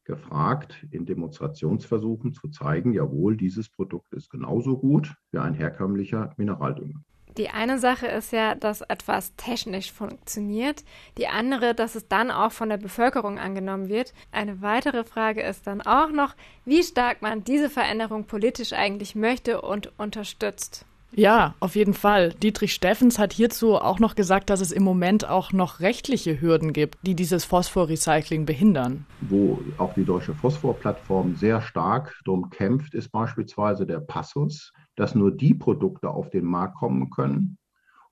gefragt, 0.06 0.88
in 0.92 1.06
Demonstrationsversuchen 1.06 2.32
zu 2.32 2.48
zeigen, 2.48 2.94
jawohl, 2.94 3.36
dieses 3.36 3.68
Produkt 3.68 4.14
ist 4.14 4.30
genauso 4.30 4.78
gut 4.78 5.14
wie 5.32 5.40
ein 5.40 5.54
herkömmlicher 5.54 6.34
Mineraldünger. 6.38 7.04
Die 7.38 7.50
eine 7.50 7.78
Sache 7.78 8.08
ist 8.08 8.32
ja, 8.32 8.56
dass 8.56 8.82
etwas 8.82 9.36
technisch 9.36 9.92
funktioniert. 9.92 10.84
Die 11.20 11.28
andere, 11.28 11.76
dass 11.76 11.94
es 11.94 12.08
dann 12.08 12.32
auch 12.32 12.52
von 12.52 12.70
der 12.70 12.78
Bevölkerung 12.78 13.38
angenommen 13.38 13.90
wird. 13.90 14.14
Eine 14.32 14.62
weitere 14.62 15.04
Frage 15.04 15.44
ist 15.44 15.68
dann 15.68 15.82
auch 15.82 16.10
noch, 16.10 16.36
wie 16.66 16.82
stark 16.82 17.22
man 17.22 17.44
diese 17.44 17.70
Veränderung 17.70 18.26
politisch 18.26 18.74
eigentlich 18.74 19.14
möchte 19.14 19.62
und 19.62 19.92
unterstützt. 20.00 20.86
Ja, 21.14 21.54
auf 21.60 21.76
jeden 21.76 21.94
Fall. 21.94 22.34
Dietrich 22.34 22.74
Steffens 22.74 23.18
hat 23.18 23.32
hierzu 23.32 23.76
auch 23.76 24.00
noch 24.00 24.16
gesagt, 24.16 24.50
dass 24.50 24.60
es 24.60 24.72
im 24.72 24.84
Moment 24.84 25.28
auch 25.28 25.54
noch 25.54 25.80
rechtliche 25.80 26.42
Hürden 26.42 26.74
gibt, 26.74 26.98
die 27.02 27.16
dieses 27.16 27.46
Phosphorrecycling 27.46 28.46
behindern. 28.46 29.06
Wo 29.22 29.60
auch 29.78 29.94
die 29.94 30.04
Deutsche 30.04 30.34
Phosphorplattform 30.34 31.36
sehr 31.36 31.62
stark 31.62 32.20
darum 32.26 32.50
kämpft, 32.50 32.94
ist 32.94 33.10
beispielsweise 33.12 33.86
der 33.86 34.00
Passus, 34.00 34.74
dass 34.98 35.16
nur 35.16 35.32
die 35.32 35.54
Produkte 35.54 36.10
auf 36.10 36.30
den 36.30 36.44
Markt 36.44 36.76
kommen 36.76 37.10
können, 37.10 37.58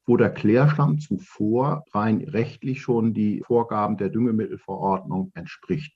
wo 0.05 0.15
der 0.15 0.29
Klärschlamm 0.29 0.99
zuvor 0.99 1.83
rein 1.93 2.21
rechtlich 2.21 2.81
schon 2.81 3.13
die 3.13 3.43
Vorgaben 3.45 3.97
der 3.97 4.09
Düngemittelverordnung 4.09 5.31
entspricht. 5.33 5.93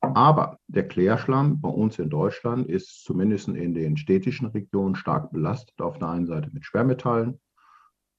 Aber 0.00 0.58
der 0.66 0.86
Klärschlamm 0.86 1.60
bei 1.60 1.68
uns 1.70 1.98
in 1.98 2.10
Deutschland 2.10 2.68
ist 2.68 3.04
zumindest 3.04 3.48
in 3.48 3.72
den 3.72 3.96
städtischen 3.96 4.48
Regionen 4.48 4.96
stark 4.96 5.32
belastet. 5.32 5.80
Auf 5.80 5.98
der 5.98 6.08
einen 6.10 6.26
Seite 6.26 6.50
mit 6.52 6.66
Schwermetallen, 6.66 7.40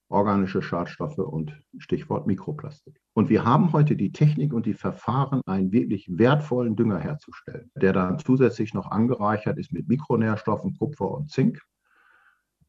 organische 0.09 0.61
Schadstoffe 0.61 1.17
und 1.19 1.59
Stichwort 1.77 2.25
Mikroplastik. 2.25 2.99
Und 3.13 3.29
wir 3.29 3.43
haben 3.43 3.71
heute 3.73 3.95
die 3.95 4.11
Technik 4.11 4.53
und 4.53 4.65
die 4.65 4.73
Verfahren, 4.73 5.41
einen 5.45 5.71
wirklich 5.71 6.07
wertvollen 6.09 6.75
Dünger 6.75 6.99
herzustellen, 6.99 7.69
der 7.75 7.93
dann 7.93 8.19
zusätzlich 8.19 8.73
noch 8.73 8.89
angereichert 8.89 9.57
ist 9.57 9.71
mit 9.71 9.87
Mikronährstoffen, 9.87 10.77
Kupfer 10.77 11.11
und 11.11 11.29
Zink. 11.29 11.61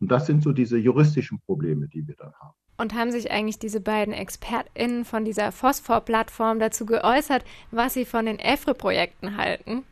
Und 0.00 0.10
das 0.10 0.26
sind 0.26 0.42
so 0.42 0.52
diese 0.52 0.78
juristischen 0.78 1.40
Probleme, 1.40 1.88
die 1.88 2.06
wir 2.06 2.14
dann 2.16 2.32
haben. 2.40 2.54
Und 2.78 2.94
haben 2.94 3.10
sich 3.10 3.30
eigentlich 3.30 3.58
diese 3.58 3.80
beiden 3.80 4.12
ExpertInnen 4.12 5.04
von 5.06 5.24
dieser 5.24 5.50
Phosphor-Plattform 5.50 6.58
dazu 6.58 6.84
geäußert, 6.84 7.44
was 7.70 7.94
sie 7.94 8.04
von 8.04 8.26
den 8.26 8.38
EFRE-Projekten 8.38 9.38
halten? 9.38 9.84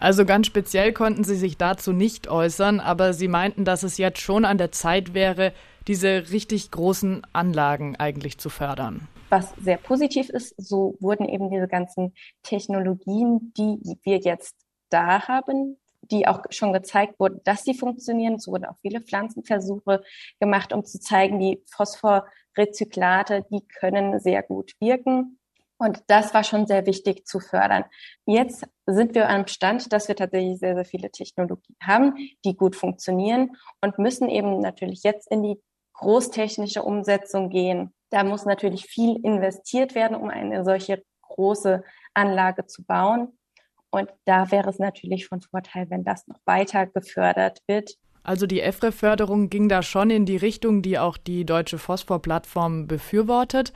Also 0.00 0.24
ganz 0.24 0.46
speziell 0.46 0.92
konnten 0.92 1.24
sie 1.24 1.36
sich 1.36 1.58
dazu 1.58 1.92
nicht 1.92 2.26
äußern, 2.26 2.80
aber 2.80 3.12
sie 3.12 3.28
meinten, 3.28 3.64
dass 3.64 3.82
es 3.82 3.98
jetzt 3.98 4.20
schon 4.20 4.44
an 4.44 4.58
der 4.58 4.72
Zeit 4.72 5.14
wäre, 5.14 5.52
diese 5.86 6.30
richtig 6.30 6.70
großen 6.70 7.22
Anlagen 7.32 7.96
eigentlich 7.96 8.38
zu 8.38 8.48
fördern. 8.48 9.08
Was 9.28 9.54
sehr 9.56 9.76
positiv 9.76 10.28
ist, 10.30 10.54
so 10.56 10.96
wurden 11.00 11.28
eben 11.28 11.50
diese 11.50 11.68
ganzen 11.68 12.14
Technologien, 12.42 13.52
die 13.56 13.78
wir 14.02 14.18
jetzt 14.18 14.56
da 14.88 15.28
haben, 15.28 15.76
die 16.10 16.26
auch 16.26 16.42
schon 16.50 16.72
gezeigt 16.72 17.18
wurden, 17.18 17.40
dass 17.44 17.64
sie 17.64 17.74
funktionieren. 17.74 18.34
Es 18.34 18.48
wurden 18.48 18.66
auch 18.66 18.76
viele 18.80 19.00
Pflanzenversuche 19.00 20.02
gemacht, 20.40 20.72
um 20.72 20.84
zu 20.84 21.00
zeigen, 21.00 21.38
die 21.38 21.62
Phosphorrezyklate, 21.70 23.46
die 23.50 23.66
können 23.66 24.18
sehr 24.20 24.42
gut 24.42 24.72
wirken. 24.80 25.38
Und 25.78 26.02
das 26.08 26.34
war 26.34 26.44
schon 26.44 26.66
sehr 26.66 26.84
wichtig 26.84 27.26
zu 27.26 27.40
fördern. 27.40 27.84
Jetzt 28.26 28.66
sind 28.84 29.14
wir 29.14 29.30
am 29.30 29.46
Stand, 29.46 29.90
dass 29.94 30.08
wir 30.08 30.16
tatsächlich 30.16 30.58
sehr, 30.58 30.74
sehr 30.74 30.84
viele 30.84 31.10
Technologien 31.10 31.76
haben, 31.82 32.16
die 32.44 32.54
gut 32.54 32.76
funktionieren 32.76 33.56
und 33.80 33.98
müssen 33.98 34.28
eben 34.28 34.60
natürlich 34.60 35.02
jetzt 35.04 35.30
in 35.30 35.42
die 35.42 35.58
großtechnische 35.94 36.82
Umsetzung 36.82 37.48
gehen. 37.48 37.94
Da 38.10 38.24
muss 38.24 38.44
natürlich 38.44 38.86
viel 38.86 39.24
investiert 39.24 39.94
werden, 39.94 40.16
um 40.16 40.28
eine 40.28 40.64
solche 40.64 41.02
große 41.22 41.82
Anlage 42.12 42.66
zu 42.66 42.84
bauen. 42.84 43.38
Und 43.90 44.08
da 44.24 44.50
wäre 44.50 44.70
es 44.70 44.78
natürlich 44.78 45.26
von 45.26 45.40
Vorteil, 45.40 45.90
wenn 45.90 46.04
das 46.04 46.26
noch 46.28 46.38
weiter 46.44 46.86
gefördert 46.86 47.58
wird. 47.66 47.96
Also 48.22 48.46
die 48.46 48.60
EFRE-Förderung 48.60 49.50
ging 49.50 49.68
da 49.68 49.82
schon 49.82 50.10
in 50.10 50.26
die 50.26 50.36
Richtung, 50.36 50.82
die 50.82 50.98
auch 50.98 51.16
die 51.16 51.44
Deutsche 51.44 51.78
Phosphor-Plattform 51.78 52.86
befürwortet. 52.86 53.72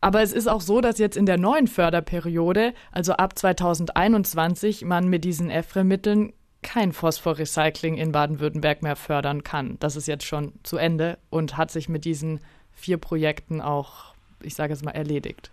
Aber 0.00 0.22
es 0.22 0.32
ist 0.32 0.48
auch 0.48 0.60
so, 0.60 0.80
dass 0.80 0.98
jetzt 0.98 1.16
in 1.16 1.26
der 1.26 1.38
neuen 1.38 1.66
Förderperiode, 1.66 2.74
also 2.90 3.12
ab 3.12 3.38
2021, 3.38 4.84
man 4.84 5.08
mit 5.08 5.24
diesen 5.24 5.50
EFRE-Mitteln 5.50 6.32
kein 6.62 6.92
Phosphorrecycling 6.92 7.96
in 7.96 8.12
Baden-Württemberg 8.12 8.82
mehr 8.82 8.96
fördern 8.96 9.44
kann. 9.44 9.76
Das 9.80 9.96
ist 9.96 10.08
jetzt 10.08 10.24
schon 10.24 10.52
zu 10.62 10.76
Ende 10.76 11.18
und 11.30 11.56
hat 11.56 11.70
sich 11.70 11.88
mit 11.88 12.04
diesen 12.04 12.40
vier 12.72 12.98
Projekten 12.98 13.60
auch, 13.60 14.14
ich 14.42 14.54
sage 14.54 14.72
es 14.72 14.82
mal, 14.82 14.92
erledigt. 14.92 15.50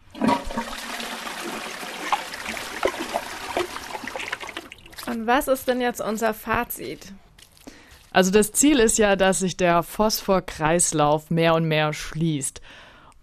Und 5.08 5.26
was 5.26 5.48
ist 5.48 5.68
denn 5.68 5.82
jetzt 5.82 6.02
unser 6.02 6.34
Fazit? 6.34 7.14
Also 8.12 8.32
das 8.32 8.52
Ziel 8.52 8.80
ist 8.80 8.98
ja, 8.98 9.16
dass 9.16 9.40
sich 9.40 9.58
der 9.58 9.84
Phosphorkreislauf 9.84 11.30
mehr 11.30 11.56
und 11.56 11.66
mehr 11.66 11.94
schließt. 11.94 12.62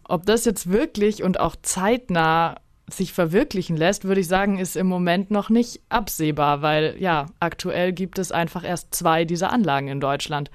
Ob 0.04 0.26
das 0.26 0.44
jetzt 0.44 0.70
wirklich 0.70 1.22
und 1.22 1.40
auch 1.40 1.56
zeitnah 1.62 2.56
sich 2.88 3.12
verwirklichen 3.12 3.76
lässt, 3.76 4.04
würde 4.04 4.20
ich 4.20 4.28
sagen, 4.28 4.58
ist 4.58 4.76
im 4.76 4.86
Moment 4.86 5.30
noch 5.30 5.48
nicht 5.48 5.80
absehbar, 5.88 6.62
weil 6.62 6.96
ja, 6.98 7.26
aktuell 7.40 7.92
gibt 7.92 8.18
es 8.18 8.30
einfach 8.30 8.62
erst 8.62 8.94
zwei 8.94 9.24
dieser 9.24 9.52
Anlagen 9.52 9.88
in 9.88 10.00
Deutschland. 10.00 10.50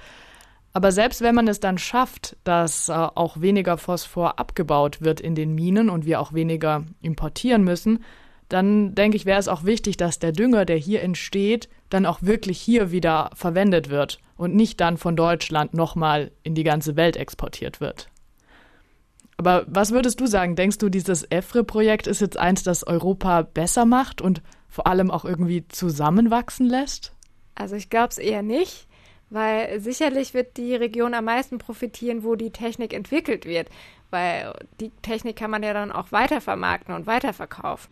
Aber 0.73 0.91
selbst 0.91 1.21
wenn 1.21 1.33
man 1.33 1.47
es 1.47 1.59
dann 1.59 1.79
schafft, 1.79 2.37
dass 2.43 2.89
äh, 2.89 2.93
auch 2.93 3.41
weniger 3.41 3.77
Phosphor 3.77 4.39
abgebaut 4.39 5.01
wird 5.01 5.19
in 5.19 5.33
den 5.33 5.55
Minen 5.55 5.89
und 5.89 6.05
wir 6.05 6.19
auch 6.21 6.33
weniger 6.33 6.85
importieren 7.01 7.63
müssen, 7.63 8.03
dann 8.49 8.95
denke 8.95 9.15
ich, 9.15 9.25
wäre 9.25 9.39
es 9.39 9.47
auch 9.47 9.63
wichtig, 9.63 9.95
dass 9.97 10.19
der 10.19 10.31
Dünger, 10.31 10.65
der 10.65 10.77
hier 10.77 11.01
entsteht, 11.01 11.69
dann 11.89 12.05
auch 12.05 12.21
wirklich 12.21 12.59
hier 12.59 12.91
wieder 12.91 13.29
verwendet 13.35 13.89
wird 13.89 14.19
und 14.35 14.55
nicht 14.55 14.81
dann 14.81 14.97
von 14.97 15.15
Deutschland 15.15 15.73
nochmal 15.73 16.31
in 16.43 16.55
die 16.55 16.63
ganze 16.63 16.95
Welt 16.95 17.15
exportiert 17.15 17.79
wird. 17.79 18.09
Aber 19.37 19.65
was 19.67 19.91
würdest 19.91 20.19
du 20.19 20.25
sagen? 20.25 20.55
Denkst 20.55 20.79
du, 20.79 20.89
dieses 20.89 21.23
EFRE-Projekt 21.29 22.07
ist 22.07 22.19
jetzt 22.19 22.37
eins, 22.37 22.63
das 22.63 22.85
Europa 22.85 23.43
besser 23.43 23.85
macht 23.85 24.21
und 24.21 24.41
vor 24.67 24.85
allem 24.85 25.11
auch 25.11 25.23
irgendwie 25.23 25.65
zusammenwachsen 25.69 26.67
lässt? 26.67 27.13
Also 27.55 27.75
ich 27.75 27.89
glaube 27.89 28.09
es 28.09 28.17
eher 28.17 28.41
nicht, 28.41 28.87
weil 29.29 29.79
sicherlich 29.79 30.33
wird 30.33 30.57
die 30.57 30.75
Region 30.75 31.13
am 31.13 31.25
meisten 31.25 31.57
profitieren, 31.57 32.23
wo 32.23 32.35
die 32.35 32.51
Technik 32.51 32.93
entwickelt 32.93 33.45
wird, 33.45 33.69
weil 34.09 34.53
die 34.79 34.91
Technik 35.01 35.35
kann 35.35 35.51
man 35.51 35.63
ja 35.63 35.73
dann 35.73 35.91
auch 35.91 36.11
weitervermarkten 36.11 36.93
und 36.93 37.07
weiterverkaufen. 37.07 37.89